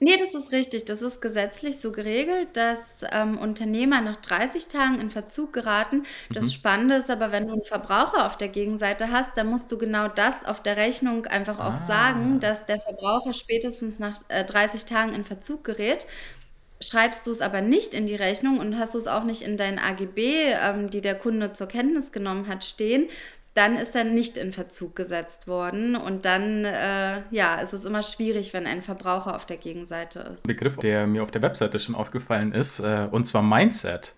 Nee, 0.00 0.16
das 0.18 0.34
ist 0.34 0.50
richtig. 0.52 0.84
Das 0.86 1.02
ist 1.02 1.20
gesetzlich 1.22 1.78
so 1.80 1.92
geregelt, 1.92 2.48
dass 2.56 2.98
ähm, 3.12 3.38
Unternehmer 3.38 4.00
nach 4.00 4.16
30 4.16 4.66
Tagen 4.68 4.98
in 5.00 5.10
Verzug 5.10 5.52
geraten. 5.52 6.02
Das 6.32 6.46
Mhm. 6.46 6.50
Spannende 6.50 6.96
ist 6.96 7.10
aber, 7.10 7.30
wenn 7.32 7.46
du 7.46 7.52
einen 7.52 7.64
Verbraucher 7.64 8.26
auf 8.26 8.36
der 8.36 8.48
Gegenseite 8.48 9.10
hast, 9.12 9.36
dann 9.36 9.46
musst 9.48 9.70
du 9.70 9.78
genau 9.78 10.08
das 10.08 10.44
auf 10.44 10.62
der 10.62 10.76
Rechnung 10.76 11.26
einfach 11.26 11.60
auch 11.60 11.76
sagen, 11.76 12.38
Ah. 12.38 12.38
dass 12.40 12.64
der 12.66 12.80
Verbraucher 12.80 13.32
spätestens 13.32 13.98
nach 14.00 14.16
äh, 14.28 14.44
30 14.44 14.84
Tagen 14.84 15.14
in 15.14 15.24
Verzug 15.24 15.64
gerät. 15.64 16.06
Schreibst 16.80 17.26
du 17.26 17.30
es 17.30 17.40
aber 17.40 17.60
nicht 17.62 17.94
in 17.94 18.06
die 18.06 18.16
Rechnung 18.16 18.58
und 18.58 18.78
hast 18.78 18.94
du 18.94 18.98
es 18.98 19.06
auch 19.06 19.24
nicht 19.24 19.42
in 19.42 19.56
deinen 19.56 19.78
AGB, 19.78 20.52
ähm, 20.62 20.90
die 20.90 21.00
der 21.00 21.14
Kunde 21.16 21.52
zur 21.52 21.68
Kenntnis 21.68 22.12
genommen 22.12 22.48
hat, 22.48 22.64
stehen, 22.64 23.08
dann 23.54 23.76
ist 23.76 23.94
er 23.94 24.04
nicht 24.04 24.36
in 24.36 24.52
Verzug 24.52 24.96
gesetzt 24.96 25.46
worden. 25.46 25.94
Und 25.96 26.24
dann, 26.24 26.64
äh, 26.64 27.22
ja, 27.30 27.56
ist 27.60 27.72
es 27.72 27.84
immer 27.84 28.02
schwierig, 28.02 28.52
wenn 28.52 28.66
ein 28.66 28.82
Verbraucher 28.82 29.34
auf 29.36 29.46
der 29.46 29.56
Gegenseite 29.56 30.20
ist. 30.34 30.42
Begriff, 30.42 30.76
der 30.76 31.06
mir 31.06 31.22
auf 31.22 31.30
der 31.30 31.42
Webseite 31.42 31.78
schon 31.78 31.94
aufgefallen 31.94 32.52
ist, 32.52 32.80
äh, 32.80 33.08
und 33.10 33.26
zwar 33.26 33.42
Mindset. 33.42 34.14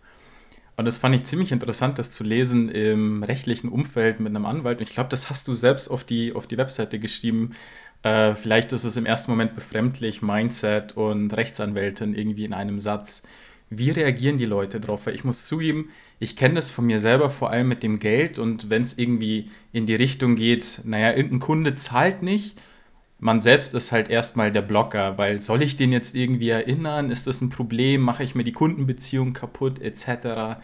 Und 0.76 0.84
das 0.84 0.98
fand 0.98 1.14
ich 1.14 1.24
ziemlich 1.24 1.52
interessant, 1.52 1.98
das 1.98 2.10
zu 2.10 2.24
lesen 2.24 2.68
im 2.68 3.22
rechtlichen 3.22 3.68
Umfeld 3.68 4.20
mit 4.20 4.30
einem 4.34 4.44
Anwalt. 4.44 4.78
Und 4.78 4.84
ich 4.84 4.94
glaube, 4.94 5.08
das 5.10 5.30
hast 5.30 5.48
du 5.48 5.54
selbst 5.54 5.90
auf 5.90 6.04
die, 6.04 6.34
auf 6.34 6.46
die 6.46 6.58
Webseite 6.58 6.98
geschrieben. 6.98 7.54
Äh, 8.02 8.34
vielleicht 8.34 8.72
ist 8.72 8.84
es 8.84 8.96
im 8.96 9.06
ersten 9.06 9.30
Moment 9.30 9.54
befremdlich, 9.54 10.22
Mindset 10.22 10.96
und 10.96 11.34
Rechtsanwältin 11.34 12.14
irgendwie 12.14 12.44
in 12.44 12.52
einem 12.52 12.80
Satz. 12.80 13.22
Wie 13.68 13.90
reagieren 13.90 14.38
die 14.38 14.44
Leute 14.46 14.80
drauf? 14.80 15.06
Weil 15.06 15.14
ich 15.14 15.24
muss 15.24 15.44
zugeben, 15.46 15.90
ich 16.20 16.36
kenne 16.36 16.54
das 16.54 16.70
von 16.70 16.86
mir 16.86 17.00
selber 17.00 17.30
vor 17.30 17.50
allem 17.50 17.68
mit 17.68 17.82
dem 17.82 17.98
Geld 17.98 18.38
und 18.38 18.70
wenn 18.70 18.82
es 18.82 18.96
irgendwie 18.98 19.50
in 19.72 19.86
die 19.86 19.94
Richtung 19.96 20.36
geht, 20.36 20.80
naja, 20.84 21.12
irgendein 21.16 21.40
Kunde 21.40 21.74
zahlt 21.74 22.22
nicht, 22.22 22.60
man 23.18 23.40
selbst 23.40 23.74
ist 23.74 23.92
halt 23.92 24.10
erstmal 24.10 24.52
der 24.52 24.62
Blocker, 24.62 25.18
weil 25.18 25.38
soll 25.40 25.62
ich 25.62 25.76
den 25.76 25.92
jetzt 25.92 26.14
irgendwie 26.14 26.50
erinnern? 26.50 27.10
Ist 27.10 27.26
das 27.26 27.40
ein 27.40 27.50
Problem? 27.50 28.02
Mache 28.02 28.24
ich 28.24 28.34
mir 28.34 28.44
die 28.44 28.52
Kundenbeziehung 28.52 29.32
kaputt 29.32 29.80
etc.? 29.80 30.58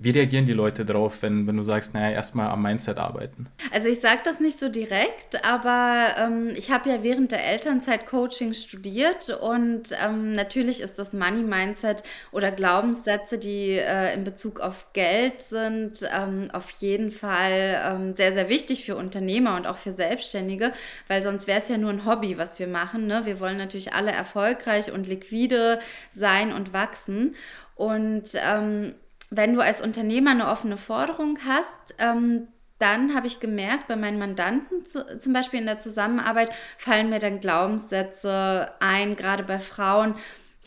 Wie 0.00 0.10
reagieren 0.10 0.46
die 0.46 0.52
Leute 0.52 0.84
drauf, 0.84 1.22
wenn, 1.22 1.48
wenn 1.48 1.56
du 1.56 1.64
sagst, 1.64 1.92
naja, 1.92 2.14
erstmal 2.14 2.50
am 2.50 2.62
Mindset 2.62 2.98
arbeiten? 2.98 3.48
Also 3.72 3.88
ich 3.88 3.98
sage 3.98 4.20
das 4.24 4.38
nicht 4.38 4.56
so 4.56 4.68
direkt, 4.68 5.44
aber 5.44 6.14
ähm, 6.20 6.52
ich 6.56 6.70
habe 6.70 6.88
ja 6.88 7.02
während 7.02 7.32
der 7.32 7.44
Elternzeit 7.44 8.06
Coaching 8.06 8.54
studiert 8.54 9.28
und 9.40 9.90
ähm, 10.00 10.34
natürlich 10.34 10.80
ist 10.82 11.00
das 11.00 11.12
Money 11.12 11.42
Mindset 11.42 12.04
oder 12.30 12.52
Glaubenssätze, 12.52 13.38
die 13.38 13.72
äh, 13.72 14.14
in 14.14 14.22
Bezug 14.22 14.60
auf 14.60 14.92
Geld 14.92 15.42
sind, 15.42 16.08
ähm, 16.16 16.48
auf 16.52 16.70
jeden 16.78 17.10
Fall 17.10 17.82
ähm, 17.84 18.14
sehr, 18.14 18.32
sehr 18.32 18.48
wichtig 18.48 18.84
für 18.84 18.94
Unternehmer 18.94 19.56
und 19.56 19.66
auch 19.66 19.78
für 19.78 19.92
Selbstständige, 19.92 20.70
weil 21.08 21.24
sonst 21.24 21.48
wäre 21.48 21.58
es 21.58 21.68
ja 21.68 21.76
nur 21.76 21.90
ein 21.90 22.06
Hobby, 22.06 22.38
was 22.38 22.60
wir 22.60 22.68
machen. 22.68 23.08
Ne? 23.08 23.22
Wir 23.24 23.40
wollen 23.40 23.56
natürlich 23.56 23.94
alle 23.94 24.12
erfolgreich 24.12 24.92
und 24.92 25.08
liquide 25.08 25.80
sein 26.12 26.52
und 26.52 26.72
wachsen. 26.72 27.34
Und 27.74 28.30
ähm, 28.34 28.94
wenn 29.30 29.54
du 29.54 29.60
als 29.60 29.80
Unternehmer 29.80 30.30
eine 30.30 30.48
offene 30.48 30.76
Forderung 30.76 31.38
hast, 31.46 31.94
ähm, 31.98 32.48
dann 32.78 33.14
habe 33.14 33.26
ich 33.26 33.40
gemerkt, 33.40 33.88
bei 33.88 33.96
meinen 33.96 34.18
Mandanten 34.18 34.86
zu, 34.86 35.18
zum 35.18 35.32
Beispiel 35.32 35.60
in 35.60 35.66
der 35.66 35.80
Zusammenarbeit 35.80 36.50
fallen 36.76 37.10
mir 37.10 37.18
dann 37.18 37.40
Glaubenssätze 37.40 38.72
ein, 38.80 39.16
gerade 39.16 39.42
bei 39.42 39.58
Frauen. 39.58 40.14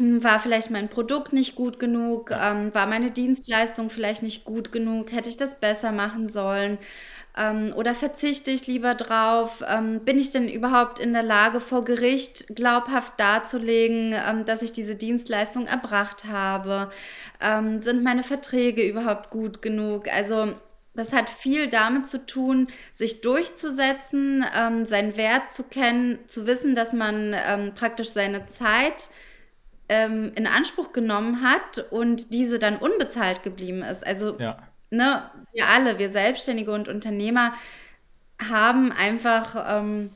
Hm, 0.01 0.23
war 0.23 0.39
vielleicht 0.39 0.71
mein 0.71 0.89
Produkt 0.89 1.31
nicht 1.31 1.55
gut 1.55 1.77
genug? 1.79 2.31
Ähm, 2.31 2.73
war 2.73 2.87
meine 2.87 3.11
Dienstleistung 3.11 3.89
vielleicht 3.91 4.23
nicht 4.23 4.45
gut 4.45 4.71
genug? 4.71 5.11
Hätte 5.11 5.29
ich 5.29 5.37
das 5.37 5.59
besser 5.59 5.91
machen 5.91 6.27
sollen? 6.27 6.79
Ähm, 7.37 7.71
oder 7.75 7.93
verzichte 7.93 8.49
ich 8.49 8.65
lieber 8.65 8.95
drauf? 8.95 9.63
Ähm, 9.69 9.99
bin 10.03 10.17
ich 10.17 10.31
denn 10.31 10.49
überhaupt 10.49 10.99
in 10.99 11.13
der 11.13 11.21
Lage, 11.23 11.59
vor 11.59 11.85
Gericht 11.85 12.47
glaubhaft 12.55 13.13
darzulegen, 13.19 14.15
ähm, 14.27 14.43
dass 14.45 14.63
ich 14.63 14.73
diese 14.73 14.95
Dienstleistung 14.95 15.67
erbracht 15.67 16.25
habe? 16.25 16.89
Ähm, 17.39 17.83
sind 17.83 18.03
meine 18.03 18.23
Verträge 18.23 18.81
überhaupt 18.81 19.29
gut 19.29 19.61
genug? 19.61 20.07
Also 20.11 20.55
das 20.95 21.13
hat 21.13 21.29
viel 21.29 21.67
damit 21.69 22.07
zu 22.07 22.25
tun, 22.25 22.67
sich 22.91 23.21
durchzusetzen, 23.21 24.43
ähm, 24.57 24.85
seinen 24.85 25.15
Wert 25.15 25.51
zu 25.51 25.63
kennen, 25.63 26.17
zu 26.27 26.47
wissen, 26.47 26.73
dass 26.75 26.91
man 26.91 27.35
praktisch 27.75 28.09
seine 28.09 28.47
Zeit 28.47 29.09
in 29.91 30.47
Anspruch 30.47 30.93
genommen 30.93 31.41
hat 31.41 31.85
und 31.91 32.33
diese 32.33 32.59
dann 32.59 32.77
unbezahlt 32.77 33.43
geblieben 33.43 33.81
ist. 33.83 34.05
Also 34.05 34.37
ja 34.39 34.57
ne, 34.91 35.23
wir 35.53 35.67
alle, 35.67 35.97
wir 35.97 36.09
Selbstständige 36.09 36.71
und 36.71 36.87
Unternehmer 36.87 37.53
haben 38.39 38.91
einfach, 38.91 39.77
ähm, 39.77 40.11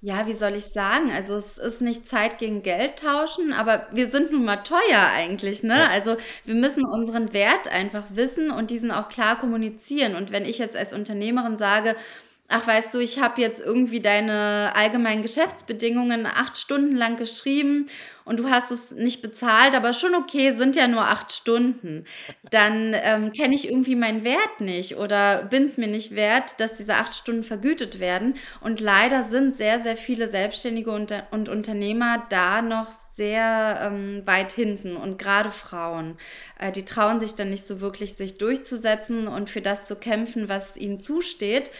ja, 0.00 0.26
wie 0.26 0.34
soll 0.34 0.54
ich 0.54 0.66
sagen? 0.66 1.10
Also 1.14 1.36
es 1.36 1.58
ist 1.58 1.80
nicht 1.80 2.08
Zeit 2.08 2.38
gegen 2.38 2.62
Geld 2.62 2.98
tauschen, 2.98 3.52
aber 3.52 3.86
wir 3.92 4.08
sind 4.08 4.32
nun 4.32 4.44
mal 4.44 4.58
teuer 4.58 5.10
eigentlich, 5.14 5.62
ne? 5.62 5.78
Ja. 5.78 5.88
Also 5.88 6.16
wir 6.44 6.54
müssen 6.54 6.84
unseren 6.84 7.32
Wert 7.32 7.68
einfach 7.68 8.04
wissen 8.10 8.50
und 8.50 8.70
diesen 8.70 8.90
auch 8.90 9.08
klar 9.08 9.38
kommunizieren. 9.38 10.14
Und 10.14 10.32
wenn 10.32 10.44
ich 10.44 10.58
jetzt 10.58 10.76
als 10.76 10.92
Unternehmerin 10.92 11.58
sage, 11.58 11.96
ach 12.48 12.66
weißt 12.66 12.94
du, 12.94 12.98
ich 12.98 13.20
habe 13.20 13.40
jetzt 13.40 13.60
irgendwie 13.60 14.00
deine 14.00 14.72
allgemeinen 14.74 15.22
Geschäftsbedingungen 15.22 16.26
acht 16.26 16.58
Stunden 16.58 16.94
lang 16.94 17.16
geschrieben 17.16 17.86
und 18.24 18.40
du 18.40 18.50
hast 18.50 18.70
es 18.70 18.90
nicht 18.90 19.22
bezahlt, 19.22 19.74
aber 19.74 19.92
schon 19.92 20.14
okay, 20.14 20.50
sind 20.50 20.76
ja 20.76 20.88
nur 20.88 21.02
acht 21.02 21.32
Stunden, 21.32 22.04
dann 22.50 22.94
ähm, 22.94 23.32
kenne 23.32 23.54
ich 23.54 23.68
irgendwie 23.68 23.94
meinen 23.94 24.24
Wert 24.24 24.60
nicht 24.60 24.96
oder 24.96 25.44
bin 25.44 25.64
es 25.64 25.76
mir 25.76 25.86
nicht 25.86 26.14
wert, 26.14 26.58
dass 26.58 26.76
diese 26.76 26.94
acht 26.94 27.14
Stunden 27.14 27.44
vergütet 27.44 28.00
werden. 28.00 28.34
Und 28.60 28.80
leider 28.80 29.24
sind 29.24 29.56
sehr, 29.56 29.80
sehr 29.80 29.96
viele 29.96 30.28
Selbstständige 30.28 30.90
und, 30.90 31.14
und 31.30 31.48
Unternehmer 31.48 32.26
da 32.28 32.62
noch 32.62 32.90
sehr 33.16 33.80
ähm, 33.82 34.26
weit 34.26 34.52
hinten 34.52 34.94
und 34.94 35.18
gerade 35.18 35.50
Frauen, 35.50 36.18
äh, 36.58 36.70
die 36.70 36.84
trauen 36.84 37.18
sich 37.18 37.34
dann 37.34 37.48
nicht 37.48 37.66
so 37.66 37.80
wirklich, 37.80 38.14
sich 38.14 38.36
durchzusetzen 38.36 39.26
und 39.26 39.48
für 39.48 39.62
das 39.62 39.86
zu 39.86 39.96
kämpfen, 39.96 40.50
was 40.50 40.76
ihnen 40.76 41.00
zusteht. 41.00 41.70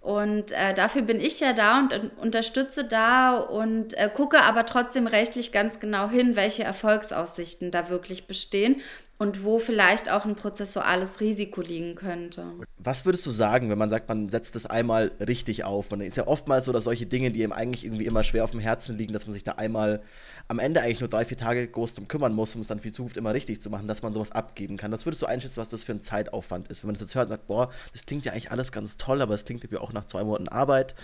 Und 0.00 0.52
äh, 0.52 0.72
dafür 0.72 1.02
bin 1.02 1.20
ich 1.20 1.40
ja 1.40 1.52
da 1.52 1.78
und 1.78 1.92
äh, 1.92 2.00
unterstütze 2.16 2.84
da 2.84 3.36
und 3.36 3.92
äh, 3.98 4.08
gucke 4.08 4.42
aber 4.42 4.64
trotzdem 4.64 5.06
rechtlich 5.06 5.52
ganz 5.52 5.78
genau 5.78 6.08
hin, 6.08 6.36
welche 6.36 6.64
Erfolgsaussichten 6.64 7.70
da 7.70 7.90
wirklich 7.90 8.26
bestehen 8.26 8.80
und 9.20 9.44
wo 9.44 9.58
vielleicht 9.58 10.10
auch 10.10 10.24
ein 10.24 10.34
prozessuales 10.34 11.20
Risiko 11.20 11.60
liegen 11.60 11.94
könnte. 11.94 12.54
Was 12.78 13.04
würdest 13.04 13.26
du 13.26 13.30
sagen, 13.30 13.68
wenn 13.68 13.76
man 13.76 13.90
sagt, 13.90 14.08
man 14.08 14.30
setzt 14.30 14.56
es 14.56 14.64
einmal 14.64 15.12
richtig 15.20 15.62
auf? 15.62 15.90
Man 15.90 16.00
ist 16.00 16.16
ja 16.16 16.26
oftmals 16.26 16.64
so, 16.64 16.72
dass 16.72 16.84
solche 16.84 17.04
Dinge, 17.04 17.30
die 17.30 17.42
ihm 17.42 17.52
eigentlich 17.52 17.84
irgendwie 17.84 18.06
immer 18.06 18.24
schwer 18.24 18.44
auf 18.44 18.52
dem 18.52 18.60
Herzen 18.60 18.96
liegen, 18.96 19.12
dass 19.12 19.26
man 19.26 19.34
sich 19.34 19.44
da 19.44 19.52
einmal 19.52 20.00
am 20.48 20.58
Ende 20.58 20.80
eigentlich 20.80 21.00
nur 21.00 21.10
drei, 21.10 21.26
vier 21.26 21.36
Tage 21.36 21.68
groß 21.68 21.92
drum 21.92 22.08
kümmern 22.08 22.32
muss, 22.32 22.54
um 22.54 22.62
es 22.62 22.68
dann 22.68 22.80
für 22.80 22.88
die 22.88 22.92
Zukunft 22.92 23.18
immer 23.18 23.34
richtig 23.34 23.60
zu 23.60 23.68
machen, 23.68 23.86
dass 23.86 24.00
man 24.00 24.14
sowas 24.14 24.32
abgeben 24.32 24.78
kann. 24.78 24.90
Das 24.90 25.04
würdest 25.04 25.20
du 25.20 25.26
einschätzen, 25.26 25.58
was 25.58 25.68
das 25.68 25.84
für 25.84 25.92
ein 25.92 26.02
Zeitaufwand 26.02 26.68
ist? 26.68 26.82
Wenn 26.82 26.88
man 26.88 26.94
das 26.94 27.02
jetzt 27.02 27.14
hört 27.14 27.26
und 27.26 27.30
sagt, 27.32 27.46
boah, 27.46 27.70
das 27.92 28.06
klingt 28.06 28.24
ja 28.24 28.32
eigentlich 28.32 28.50
alles 28.50 28.72
ganz 28.72 28.96
toll, 28.96 29.20
aber 29.20 29.34
es 29.34 29.44
klingt 29.44 29.70
ja 29.70 29.80
auch 29.80 29.92
nach 29.92 30.06
zwei 30.06 30.24
Monaten 30.24 30.48
Arbeit. 30.48 30.94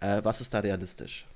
Äh, 0.00 0.22
was 0.24 0.40
ist 0.40 0.54
da 0.54 0.60
realistisch? 0.60 1.26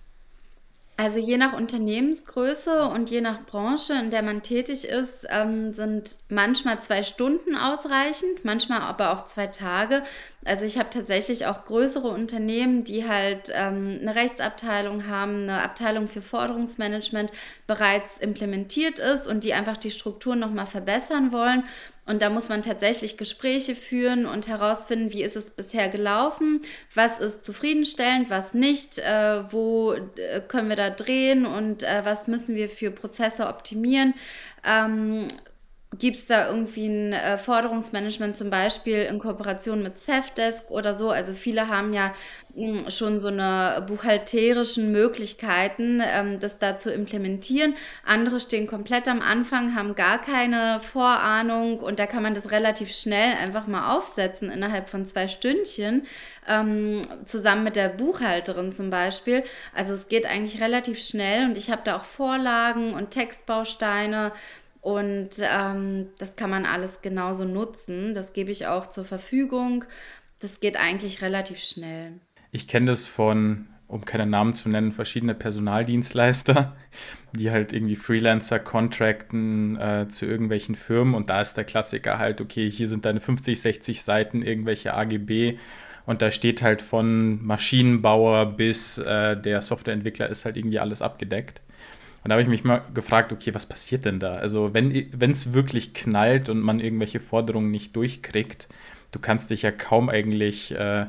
Also 1.00 1.18
je 1.18 1.38
nach 1.38 1.54
Unternehmensgröße 1.54 2.84
und 2.88 3.08
je 3.08 3.22
nach 3.22 3.46
Branche, 3.46 3.94
in 3.94 4.10
der 4.10 4.20
man 4.20 4.42
tätig 4.42 4.86
ist, 4.86 5.26
ähm, 5.30 5.72
sind 5.72 6.18
manchmal 6.28 6.78
zwei 6.82 7.02
Stunden 7.02 7.56
ausreichend, 7.56 8.44
manchmal 8.44 8.82
aber 8.82 9.12
auch 9.12 9.24
zwei 9.24 9.46
Tage. 9.46 10.02
Also 10.44 10.66
ich 10.66 10.78
habe 10.78 10.90
tatsächlich 10.90 11.46
auch 11.46 11.64
größere 11.64 12.08
Unternehmen, 12.08 12.84
die 12.84 13.08
halt 13.08 13.50
ähm, 13.54 13.98
eine 14.02 14.14
Rechtsabteilung 14.14 15.06
haben, 15.06 15.44
eine 15.44 15.62
Abteilung 15.62 16.06
für 16.06 16.20
Forderungsmanagement 16.20 17.32
bereits 17.66 18.18
implementiert 18.18 18.98
ist 18.98 19.26
und 19.26 19.42
die 19.42 19.54
einfach 19.54 19.78
die 19.78 19.90
Strukturen 19.90 20.38
nochmal 20.38 20.66
verbessern 20.66 21.32
wollen. 21.32 21.64
Und 22.10 22.22
da 22.22 22.28
muss 22.28 22.48
man 22.48 22.62
tatsächlich 22.62 23.16
Gespräche 23.16 23.76
führen 23.76 24.26
und 24.26 24.48
herausfinden, 24.48 25.12
wie 25.12 25.22
ist 25.22 25.36
es 25.36 25.48
bisher 25.48 25.88
gelaufen, 25.88 26.60
was 26.92 27.20
ist 27.20 27.44
zufriedenstellend, 27.44 28.30
was 28.30 28.52
nicht, 28.52 28.98
äh, 28.98 29.52
wo 29.52 29.92
äh, 29.92 30.40
können 30.48 30.68
wir 30.68 30.74
da 30.74 30.90
drehen 30.90 31.46
und 31.46 31.84
äh, 31.84 32.00
was 32.02 32.26
müssen 32.26 32.56
wir 32.56 32.68
für 32.68 32.90
Prozesse 32.90 33.46
optimieren. 33.46 34.14
Ähm, 34.64 35.28
Gibt 35.98 36.16
es 36.16 36.26
da 36.26 36.48
irgendwie 36.48 36.86
ein 36.86 37.12
äh, 37.12 37.36
Forderungsmanagement 37.36 38.36
zum 38.36 38.48
Beispiel 38.48 38.98
in 39.02 39.18
Kooperation 39.18 39.82
mit 39.82 39.98
Safdesk 39.98 40.70
oder 40.70 40.94
so? 40.94 41.10
Also 41.10 41.32
viele 41.32 41.66
haben 41.66 41.92
ja 41.92 42.14
mh, 42.54 42.78
hm, 42.78 42.90
schon 42.90 43.18
so 43.18 43.26
eine 43.26 43.84
buchhalterischen 43.88 44.92
Möglichkeiten, 44.92 46.00
ähm, 46.00 46.38
das 46.38 46.60
da 46.60 46.76
zu 46.76 46.92
implementieren. 46.92 47.74
Andere 48.06 48.38
stehen 48.38 48.68
komplett 48.68 49.08
am 49.08 49.20
Anfang, 49.20 49.74
haben 49.74 49.96
gar 49.96 50.20
keine 50.20 50.80
Vorahnung 50.80 51.80
und 51.80 51.98
da 51.98 52.06
kann 52.06 52.22
man 52.22 52.34
das 52.34 52.52
relativ 52.52 52.92
schnell 52.92 53.34
einfach 53.42 53.66
mal 53.66 53.96
aufsetzen 53.96 54.48
innerhalb 54.48 54.86
von 54.86 55.04
zwei 55.04 55.26
Stündchen, 55.26 56.06
ähm, 56.46 57.02
zusammen 57.24 57.64
mit 57.64 57.74
der 57.74 57.88
Buchhalterin 57.88 58.72
zum 58.72 58.90
Beispiel. 58.90 59.42
Also 59.74 59.92
es 59.94 60.06
geht 60.06 60.24
eigentlich 60.24 60.62
relativ 60.62 61.00
schnell 61.00 61.46
und 61.46 61.56
ich 61.56 61.68
habe 61.68 61.82
da 61.82 61.96
auch 61.96 62.04
Vorlagen 62.04 62.94
und 62.94 63.10
Textbausteine 63.10 64.30
und 64.80 65.30
ähm, 65.40 66.06
das 66.18 66.36
kann 66.36 66.50
man 66.50 66.64
alles 66.64 67.02
genauso 67.02 67.44
nutzen. 67.44 68.14
Das 68.14 68.32
gebe 68.32 68.50
ich 68.50 68.66
auch 68.66 68.86
zur 68.86 69.04
Verfügung. 69.04 69.84
Das 70.40 70.60
geht 70.60 70.76
eigentlich 70.78 71.20
relativ 71.22 71.58
schnell. 71.58 72.12
Ich 72.50 72.66
kenne 72.66 72.86
das 72.86 73.06
von, 73.06 73.68
um 73.88 74.04
keine 74.04 74.24
Namen 74.24 74.54
zu 74.54 74.70
nennen, 74.70 74.92
verschiedene 74.92 75.34
Personaldienstleister, 75.34 76.76
die 77.32 77.50
halt 77.50 77.74
irgendwie 77.74 77.96
Freelancer 77.96 78.58
contracten 78.58 79.76
äh, 79.76 80.08
zu 80.08 80.24
irgendwelchen 80.24 80.74
Firmen. 80.76 81.14
Und 81.14 81.28
da 81.28 81.42
ist 81.42 81.54
der 81.54 81.64
Klassiker 81.64 82.18
halt, 82.18 82.40
okay, 82.40 82.70
hier 82.70 82.88
sind 82.88 83.04
deine 83.04 83.20
50, 83.20 83.60
60 83.60 84.02
Seiten, 84.02 84.42
irgendwelche 84.42 84.94
AGB. 84.94 85.58
Und 86.06 86.22
da 86.22 86.30
steht 86.30 86.62
halt 86.62 86.80
von 86.80 87.44
Maschinenbauer 87.44 88.46
bis 88.46 88.96
äh, 88.96 89.36
der 89.36 89.60
Softwareentwickler 89.60 90.30
ist 90.30 90.46
halt 90.46 90.56
irgendwie 90.56 90.78
alles 90.78 91.02
abgedeckt. 91.02 91.60
Und 92.22 92.28
da 92.28 92.34
habe 92.34 92.42
ich 92.42 92.48
mich 92.48 92.64
mal 92.64 92.82
gefragt, 92.92 93.32
okay, 93.32 93.54
was 93.54 93.66
passiert 93.66 94.04
denn 94.04 94.20
da? 94.20 94.36
Also 94.36 94.74
wenn 94.74 95.30
es 95.30 95.52
wirklich 95.52 95.94
knallt 95.94 96.48
und 96.48 96.60
man 96.60 96.80
irgendwelche 96.80 97.20
Forderungen 97.20 97.70
nicht 97.70 97.96
durchkriegt, 97.96 98.68
du 99.12 99.18
kannst 99.18 99.50
dich 99.50 99.62
ja 99.62 99.70
kaum 99.70 100.08
eigentlich 100.08 100.72
äh, 100.72 101.06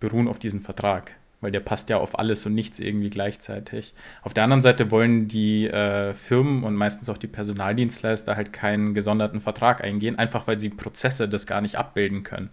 beruhen 0.00 0.26
auf 0.26 0.40
diesen 0.40 0.60
Vertrag, 0.60 1.12
weil 1.40 1.52
der 1.52 1.60
passt 1.60 1.88
ja 1.88 1.98
auf 1.98 2.18
alles 2.18 2.44
und 2.46 2.54
nichts 2.54 2.80
irgendwie 2.80 3.10
gleichzeitig. 3.10 3.94
Auf 4.22 4.34
der 4.34 4.44
anderen 4.44 4.62
Seite 4.62 4.90
wollen 4.90 5.28
die 5.28 5.68
äh, 5.68 6.14
Firmen 6.14 6.64
und 6.64 6.74
meistens 6.74 7.08
auch 7.08 7.18
die 7.18 7.28
Personaldienstleister 7.28 8.34
halt 8.34 8.52
keinen 8.52 8.92
gesonderten 8.92 9.40
Vertrag 9.40 9.84
eingehen, 9.84 10.18
einfach 10.18 10.48
weil 10.48 10.58
sie 10.58 10.68
Prozesse 10.68 11.28
das 11.28 11.46
gar 11.46 11.60
nicht 11.60 11.76
abbilden 11.76 12.24
können 12.24 12.50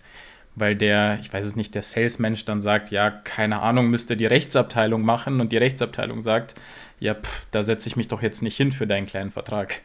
weil 0.58 0.76
der, 0.76 1.20
ich 1.22 1.32
weiß 1.32 1.46
es 1.46 1.56
nicht, 1.56 1.76
der 1.76 1.84
Salesmensch 1.84 2.46
dann 2.46 2.62
sagt, 2.62 2.90
ja, 2.92 3.10
keine 3.12 3.62
Ahnung, 3.62 3.88
müsste 3.90 4.18
die 4.18 4.26
Rechtsabteilung 4.26 5.04
machen 5.04 5.40
und 5.42 5.52
die 5.52 5.58
Rechtsabteilung 5.58 6.22
sagt, 6.22 6.56
ja, 7.00 7.14
pff, 7.16 7.46
da 7.52 7.64
setze 7.64 7.88
ich 7.90 7.96
mich 7.96 8.08
doch 8.08 8.22
jetzt 8.22 8.42
nicht 8.42 8.58
hin 8.58 8.72
für 8.72 8.88
deinen 8.88 9.06
kleinen 9.06 9.32
Vertrag. 9.32 9.82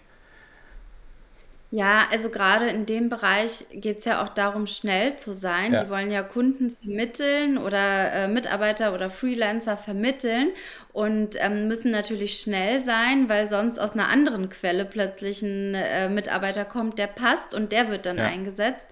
Ja, 1.74 2.02
also 2.12 2.28
gerade 2.28 2.66
in 2.68 2.84
dem 2.84 3.08
Bereich 3.08 3.64
geht 3.72 4.00
es 4.00 4.04
ja 4.04 4.22
auch 4.22 4.28
darum, 4.28 4.66
schnell 4.66 5.16
zu 5.16 5.32
sein. 5.32 5.72
Ja. 5.72 5.84
Die 5.84 5.88
wollen 5.88 6.10
ja 6.10 6.22
Kunden 6.22 6.70
vermitteln 6.70 7.56
oder 7.56 8.12
äh, 8.12 8.28
Mitarbeiter 8.28 8.92
oder 8.92 9.08
Freelancer 9.08 9.78
vermitteln 9.78 10.50
und 10.92 11.36
ähm, 11.40 11.68
müssen 11.68 11.90
natürlich 11.90 12.38
schnell 12.40 12.80
sein, 12.82 13.30
weil 13.30 13.48
sonst 13.48 13.78
aus 13.78 13.92
einer 13.92 14.10
anderen 14.10 14.50
Quelle 14.50 14.84
plötzlich 14.84 15.40
ein 15.40 15.74
äh, 15.74 16.10
Mitarbeiter 16.10 16.66
kommt, 16.66 16.98
der 16.98 17.06
passt 17.06 17.54
und 17.54 17.72
der 17.72 17.88
wird 17.88 18.04
dann 18.04 18.18
Ja. 18.18 18.26
eingesetzt. 18.26 18.86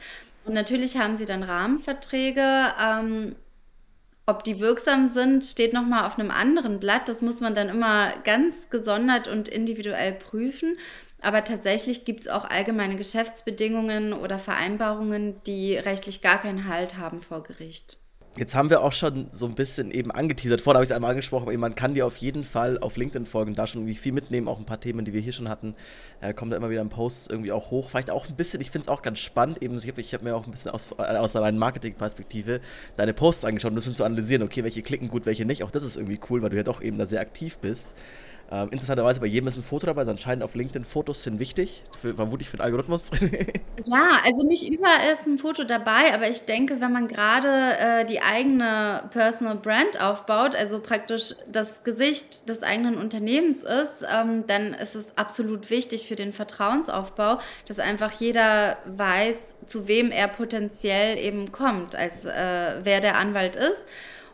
Und 0.45 0.55
natürlich 0.55 0.97
haben 0.97 1.17
sie 1.17 1.27
dann 1.27 1.43
Rahmenverträge. 1.43 2.75
Ähm, 2.83 3.37
ob 4.27 4.45
die 4.45 4.61
wirksam 4.61 5.09
sind, 5.09 5.45
steht 5.45 5.73
nochmal 5.73 6.07
auf 6.07 6.19
einem 6.19 6.31
anderen 6.31 6.79
Blatt. 6.79 7.09
Das 7.09 7.21
muss 7.21 7.41
man 7.41 7.55
dann 7.55 7.69
immer 7.69 8.13
ganz 8.25 8.71
gesondert 8.71 9.27
und 9.27 9.49
individuell 9.49 10.13
prüfen. 10.13 10.79
Aber 11.21 11.45
tatsächlich 11.45 12.05
gibt 12.05 12.21
es 12.21 12.29
auch 12.29 12.45
allgemeine 12.45 12.97
Geschäftsbedingungen 12.97 14.13
oder 14.13 14.39
Vereinbarungen, 14.39 15.43
die 15.47 15.75
rechtlich 15.75 16.23
gar 16.23 16.41
keinen 16.41 16.69
Halt 16.69 16.97
haben 16.97 17.23
vor 17.23 17.43
Gericht. 17.43 17.99
Jetzt 18.37 18.55
haben 18.55 18.71
wir 18.71 18.83
auch 18.83 18.93
schon 18.93 19.27
so 19.33 19.45
ein 19.47 19.57
bisschen 19.57 19.91
eben 19.91 20.13
angeteasert. 20.13 20.61
Vorhin 20.61 20.77
habe 20.77 20.85
ich 20.85 20.91
es 20.91 20.95
einmal 20.95 21.11
angesprochen, 21.11 21.59
man 21.59 21.75
kann 21.75 21.95
dir 21.95 22.07
auf 22.07 22.17
jeden 22.19 22.45
Fall 22.45 22.79
auf 22.79 22.97
LinkedIn 22.97 23.27
folgen, 23.27 23.55
da 23.55 23.67
schon 23.67 23.81
irgendwie 23.81 23.97
viel 23.97 24.13
mitnehmen, 24.13 24.47
auch 24.47 24.61
ein 24.61 24.65
paar 24.65 24.79
Themen, 24.79 25.05
die 25.05 25.13
wir 25.13 25.21
hier 25.21 25.33
schon 25.33 25.49
hatten. 25.49 25.75
Äh, 26.21 26.33
kommen 26.33 26.53
da 26.53 26.57
immer 26.57 26.71
wieder 26.71 26.81
im 26.81 26.91
Post 26.91 27.29
irgendwie 27.29 27.51
auch 27.51 27.73
hoch. 27.73 27.91
Vielleicht 27.91 28.09
auch 28.09 28.29
ein 28.29 28.37
bisschen, 28.37 28.61
ich 28.61 28.71
finde 28.71 28.87
es 28.87 28.89
auch 28.89 29.03
ganz 29.03 29.19
spannend, 29.19 29.61
eben, 29.65 29.77
ich 29.77 29.89
habe 29.89 30.01
hab 30.01 30.23
mir 30.23 30.37
auch 30.37 30.47
ein 30.47 30.53
bisschen 30.53 30.71
aus, 30.71 30.93
äh, 30.93 31.03
aus 31.03 31.35
einer 31.35 31.51
Marketing-Perspektive 31.51 32.61
deine 32.97 33.15
Posts 33.15 33.47
angeschaut, 33.47 33.71
um 33.71 33.75
bisschen 33.75 33.97
zu 33.97 34.05
analysieren, 34.05 34.45
okay, 34.45 34.63
welche 34.63 34.83
klicken 34.83 35.09
gut, 35.09 35.27
welche 35.27 35.45
nicht. 35.45 35.65
Auch 35.65 35.73
das 35.73 35.83
ist 35.83 35.97
irgendwie 35.97 36.21
cool, 36.31 36.41
weil 36.41 36.51
du 36.51 36.57
ja 36.57 36.63
doch 36.63 36.81
eben 36.83 36.99
da 36.99 37.07
sehr 37.07 37.21
aktiv 37.21 37.59
bist. 37.59 37.97
Ähm, 38.53 38.69
interessanterweise 38.73 39.21
bei 39.21 39.27
jedem 39.27 39.47
ist 39.47 39.57
ein 39.57 39.63
Foto 39.63 39.87
dabei, 39.87 40.01
also 40.01 40.11
anscheinend 40.11 40.43
auf 40.43 40.57
LinkedIn 40.57 40.85
Fotos 40.85 41.23
sind 41.23 41.39
wichtig, 41.39 41.85
für, 41.97 42.15
vermutlich 42.15 42.49
für 42.49 42.57
den 42.57 42.65
Algorithmus. 42.65 43.11
Ja, 43.87 44.21
also 44.25 44.47
nicht 44.47 44.69
überall 44.69 45.13
ist 45.15 45.27
ein 45.27 45.39
Foto 45.39 45.65
dabei, 45.65 46.13
aber 46.13 46.29
ich 46.29 46.45
denke, 46.45 46.83
wenn 46.83 46.93
man 46.93 47.09
gerade 47.09 47.79
äh, 47.79 48.05
die 48.05 48.21
eigene 48.21 49.05
Personal 49.11 49.57
Brand 49.57 49.99
aufbaut, 49.99 50.55
also 50.55 50.81
praktisch 50.81 51.35
das 51.51 51.83
Gesicht 51.83 52.47
des 52.49 52.63
eigenen 52.63 52.99
Unternehmens 52.99 53.63
ist, 53.63 54.05
ähm, 54.15 54.45
dann 54.47 54.75
ist 54.75 54.95
es 54.95 55.17
absolut 55.17 55.71
wichtig 55.71 56.07
für 56.07 56.15
den 56.15 56.35
Vertrauensaufbau, 56.35 57.39
dass 57.67 57.79
einfach 57.79 58.13
jeder 58.13 58.77
weiß, 58.85 59.55
zu 59.65 59.89
wem 59.89 60.11
er 60.11 60.29
potenziell 60.29 61.17
eben 61.19 61.51
kommt, 61.51 61.97
als 61.97 62.27
äh, 62.27 62.81
wer 62.83 63.01
der 63.01 63.17
Anwalt 63.17 63.57
ist. 63.57 63.87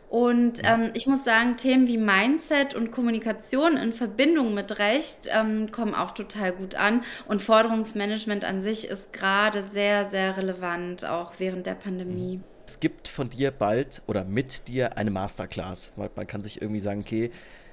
Und 0.09 0.61
ähm, 0.63 0.91
ich 0.93 1.05
muss 1.05 1.25
sagen, 1.25 1.57
Themen 1.57 1.87
wie 1.87 1.97
Mindset 1.97 2.73
und 2.73 2.91
Kommunikation 2.91 3.75
in 3.75 3.91
Verbindung 3.91 4.53
mit 4.53 4.79
Recht 4.79 5.29
ähm, 5.29 5.71
kommen 5.71 5.93
auch 5.93 6.11
total 6.11 6.53
gut 6.53 6.75
an. 6.75 7.03
Und 7.27 7.41
Forderungsmanagement 7.41 8.45
an 8.45 8.61
sich 8.61 8.87
ist 8.87 9.11
gerade 9.11 9.63
sehr, 9.63 10.05
sehr 10.09 10.37
relevant, 10.37 11.03
auch 11.03 11.33
während 11.39 11.65
der 11.65 11.75
Pandemie. 11.75 12.39
es 12.65 12.79
gibt 12.79 13.07
von 13.07 13.29
dir 13.29 13.51
bald 13.51 14.01
oder 14.07 14.23
mit 14.23 14.67
dir 14.67 14.97
eine 14.97 15.11
Masterclass. 15.11 15.91
Man, 15.97 16.09
man 16.15 16.27
kann 16.27 16.41
sich 16.41 16.61
irgendwie 16.61 16.81
sagen, 16.81 17.01
okay, 17.01 17.31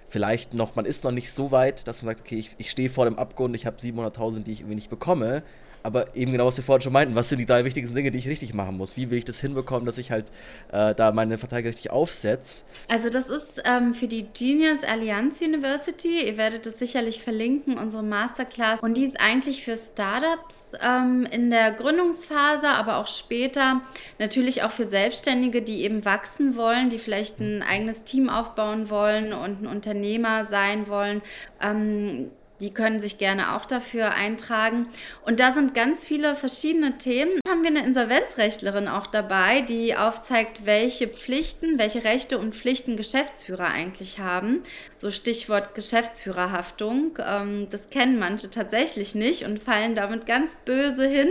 vielleicht 0.09 0.55
noch, 0.55 0.75
man 0.75 0.85
ist 0.85 1.05
noch 1.05 1.12
nicht 1.12 1.33
so 1.33 1.50
weit, 1.50 1.87
dass 1.87 2.03
man 2.03 2.14
sagt, 2.14 2.26
okay, 2.26 2.37
ich, 2.37 2.55
ich 2.59 2.71
stehe 2.71 2.88
vor 2.88 3.05
dem 3.05 3.19
Abgrund, 3.19 3.55
ich 3.55 3.67
habe 3.67 3.79
700.000, 3.81 4.45
die 4.45 4.53
ich 4.53 4.61
irgendwie 4.61 4.76
nicht 4.76 4.91
bekomme. 4.91 5.43
Aber 5.85 6.17
eben 6.17 6.33
genau, 6.33 6.47
was 6.47 6.57
wir 6.57 6.64
vorhin 6.64 6.81
schon 6.81 6.95
meinten, 6.95 7.14
was 7.14 7.29
sind 7.29 7.38
die 7.38 7.45
drei 7.45 7.67
wichtigsten 7.67 7.95
Dinge, 7.95 8.11
die 8.11 8.17
ich 8.17 8.26
richtig 8.26 8.55
machen 8.55 8.79
muss? 8.79 8.97
Wie 8.97 9.11
will 9.11 9.19
ich 9.19 9.26
das 9.26 9.38
hinbekommen, 9.41 9.85
dass 9.85 9.99
ich 9.99 10.11
halt 10.11 10.33
äh, 10.73 10.95
da 10.95 11.12
meine 11.12 11.37
Verteidiger 11.37 11.69
richtig 11.69 11.91
aufsetze? 11.91 12.64
Also 12.88 13.11
das 13.11 13.29
ist 13.29 13.62
ähm, 13.67 13.93
für 13.93 14.09
die 14.09 14.26
Genius 14.33 14.83
Allianz 14.83 15.43
University, 15.43 16.25
ihr 16.25 16.38
werdet 16.38 16.67
es 16.67 16.79
sicherlich 16.79 17.23
verlinken, 17.23 17.76
unsere 17.76 18.03
Masterclass. 18.03 18.81
Und 18.81 18.95
die 18.95 19.05
ist 19.05 19.21
eigentlich 19.21 19.62
für 19.62 19.76
Startups 19.76 20.73
ähm, 20.83 21.29
in 21.31 21.50
der 21.50 21.73
Gründungsphase, 21.73 22.69
aber 22.69 22.97
auch 22.97 23.07
später. 23.07 23.83
Natürlich 24.19 24.62
auch 24.62 24.71
für 24.71 24.87
Selbstständige, 24.87 25.61
die 25.61 25.83
eben 25.83 26.07
wachsen 26.07 26.57
wollen, 26.57 26.88
die 26.88 26.99
vielleicht 26.99 27.41
ein 27.41 27.62
eigenes 27.62 28.05
Team 28.05 28.31
aufbauen 28.31 28.88
wollen 28.88 29.35
und 29.35 29.62
ein 29.62 29.67
Unternehmer 29.67 30.47
sein 30.47 30.88
wollen. 30.88 31.21
Ähm, 31.62 32.31
die 32.61 32.73
können 32.73 33.01
sich 33.01 33.19
gerne 33.19 33.55
auch 33.55 33.65
dafür 33.65 34.15
eintragen. 34.15 34.89
Und 35.25 35.41
da 35.41 35.53
sind 35.53 35.75
ganz 35.75 36.07
viele 36.07 36.37
verschiedene 36.37 36.99
Themen. 36.99 37.41
Haben 37.55 37.63
wir 37.63 37.71
eine 37.71 37.87
Insolvenzrechtlerin 37.87 38.89
auch 38.89 39.07
dabei, 39.07 39.61
die 39.61 39.95
aufzeigt, 39.95 40.67
welche 40.67 41.07
Pflichten, 41.07 41.79
welche 41.79 42.03
Rechte 42.03 42.37
und 42.37 42.53
Pflichten 42.53 42.97
Geschäftsführer 42.97 43.69
eigentlich 43.69 44.19
haben. 44.19 44.64
So 44.97 45.12
Stichwort 45.12 45.77
Geschäftsführerhaftung. 45.77 47.17
Ähm, 47.25 47.69
das 47.71 47.90
kennen 47.90 48.19
manche 48.19 48.51
tatsächlich 48.51 49.14
nicht 49.14 49.45
und 49.45 49.61
fallen 49.61 49.95
damit 49.95 50.27
ganz 50.27 50.57
böse 50.64 51.07
hin. 51.07 51.29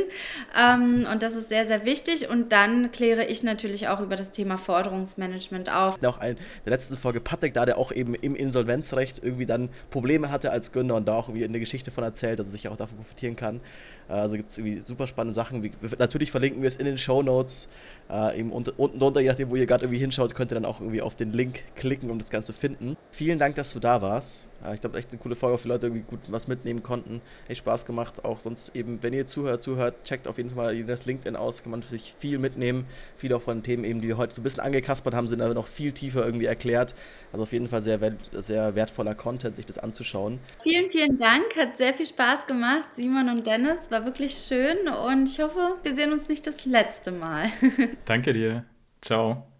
Ähm, 0.57 1.05
und 1.11 1.23
das 1.23 1.35
ist 1.35 1.49
sehr, 1.49 1.67
sehr 1.67 1.83
wichtig. 1.83 2.29
Und 2.29 2.53
dann 2.53 2.93
kläre 2.93 3.25
ich 3.25 3.43
natürlich 3.43 3.89
auch 3.89 3.99
über 3.99 4.15
das 4.15 4.31
Thema 4.31 4.57
Forderungsmanagement 4.57 5.75
auf. 5.75 6.01
Auch 6.01 6.21
in 6.21 6.37
der 6.63 6.71
letzten 6.71 6.95
Folge 6.95 7.19
Patrick 7.19 7.53
da, 7.53 7.65
der 7.65 7.77
auch 7.77 7.91
eben 7.91 8.15
im 8.15 8.37
Insolvenzrecht 8.37 9.19
irgendwie 9.21 9.45
dann 9.45 9.67
Probleme 9.91 10.31
hatte 10.31 10.51
als 10.51 10.71
Gründer 10.71 10.95
und 10.95 11.05
da 11.05 11.15
auch 11.15 11.27
irgendwie 11.27 11.43
eine 11.43 11.59
Geschichte 11.59 11.91
von 11.91 12.05
erzählt, 12.05 12.39
dass 12.39 12.47
er 12.47 12.53
sich 12.53 12.69
auch 12.69 12.77
davon 12.77 12.99
profitieren 12.99 13.35
kann. 13.35 13.59
Äh, 14.09 14.13
Also 14.13 14.37
gibt 14.37 14.51
es 14.51 14.57
irgendwie 14.57 14.79
super 14.79 15.07
spannende 15.07 15.33
Sachen. 15.33 15.63
Wie, 15.63 15.71
natürlich 15.97 16.31
verlinken 16.31 16.61
wir 16.61 16.67
es 16.67 16.75
in 16.75 16.85
den 16.85 16.97
Show 16.97 17.21
Notes. 17.21 17.69
Äh, 18.09 18.39
eben 18.39 18.51
unten, 18.51 18.71
unten 18.77 18.99
drunter, 18.99 19.21
je 19.21 19.29
nachdem, 19.29 19.49
wo 19.49 19.55
ihr 19.55 19.65
gerade 19.65 19.85
irgendwie 19.85 19.99
hinschaut, 19.99 20.35
könnt 20.35 20.51
ihr 20.51 20.55
dann 20.55 20.65
auch 20.65 20.79
irgendwie 20.81 21.01
auf 21.01 21.15
den 21.15 21.31
Link 21.31 21.63
klicken, 21.75 22.09
um 22.09 22.19
das 22.19 22.29
Ganze 22.29 22.53
zu 22.53 22.59
finden. 22.59 22.97
Vielen 23.11 23.39
Dank, 23.39 23.55
dass 23.55 23.73
du 23.73 23.79
da 23.79 24.01
warst. 24.01 24.47
Äh, 24.63 24.75
ich 24.75 24.81
glaube, 24.81 24.97
echt 24.97 25.11
eine 25.11 25.19
coole 25.19 25.35
Folge, 25.35 25.57
viele 25.57 25.75
Leute 25.75 25.87
irgendwie 25.87 26.03
gut 26.03 26.19
was 26.27 26.47
mitnehmen 26.47 26.83
konnten. 26.83 27.21
Echt 27.47 27.59
Spaß 27.59 27.85
gemacht. 27.85 28.25
Auch 28.25 28.39
sonst 28.39 28.75
eben, 28.75 29.01
wenn 29.01 29.13
ihr 29.13 29.25
zuhört, 29.25 29.63
zuhört, 29.63 30.03
checkt 30.03 30.27
auf 30.27 30.37
jeden 30.37 30.51
Fall 30.51 30.83
das 30.83 31.05
LinkedIn 31.05 31.35
aus. 31.35 31.63
Kann 31.63 31.71
man 31.71 31.81
natürlich 31.81 32.13
viel 32.17 32.39
mitnehmen. 32.39 32.85
Viele 33.17 33.35
auch 33.35 33.41
von 33.41 33.57
den 33.57 33.63
Themen 33.63 33.83
eben, 33.83 34.01
die 34.01 34.07
wir 34.07 34.17
heute 34.17 34.33
so 34.33 34.41
ein 34.41 34.43
bisschen 34.43 34.61
angekaspert 34.63 35.13
haben, 35.13 35.27
sind 35.27 35.41
aber 35.41 35.53
noch 35.53 35.67
viel 35.67 35.91
tiefer 35.91 36.25
irgendwie 36.25 36.45
erklärt. 36.45 36.95
Also 37.31 37.43
auf 37.43 37.51
jeden 37.51 37.67
Fall 37.67 37.81
sehr, 37.81 37.99
sehr 38.33 38.75
wertvoller 38.75 39.15
Content, 39.15 39.55
sich 39.55 39.65
das 39.65 39.77
anzuschauen. 39.77 40.39
Vielen, 40.61 40.89
vielen 40.89 41.17
Dank. 41.17 41.43
Hat 41.57 41.77
sehr 41.77 41.93
viel 41.93 42.05
Spaß 42.05 42.47
gemacht, 42.47 42.89
Simon 42.93 43.29
und 43.29 43.47
Dennis. 43.47 43.89
War 43.89 44.05
wirklich 44.05 44.33
schön 44.33 44.87
und 44.87 45.29
ich 45.29 45.39
hoffe, 45.39 45.77
wir 45.83 45.95
sehen 45.95 46.13
uns 46.13 46.29
nicht 46.29 46.45
das 46.45 46.65
letzte 46.65 47.11
Mal. 47.11 47.49
Danke 48.05 48.33
dir. 48.33 48.65
Ciao. 49.01 49.52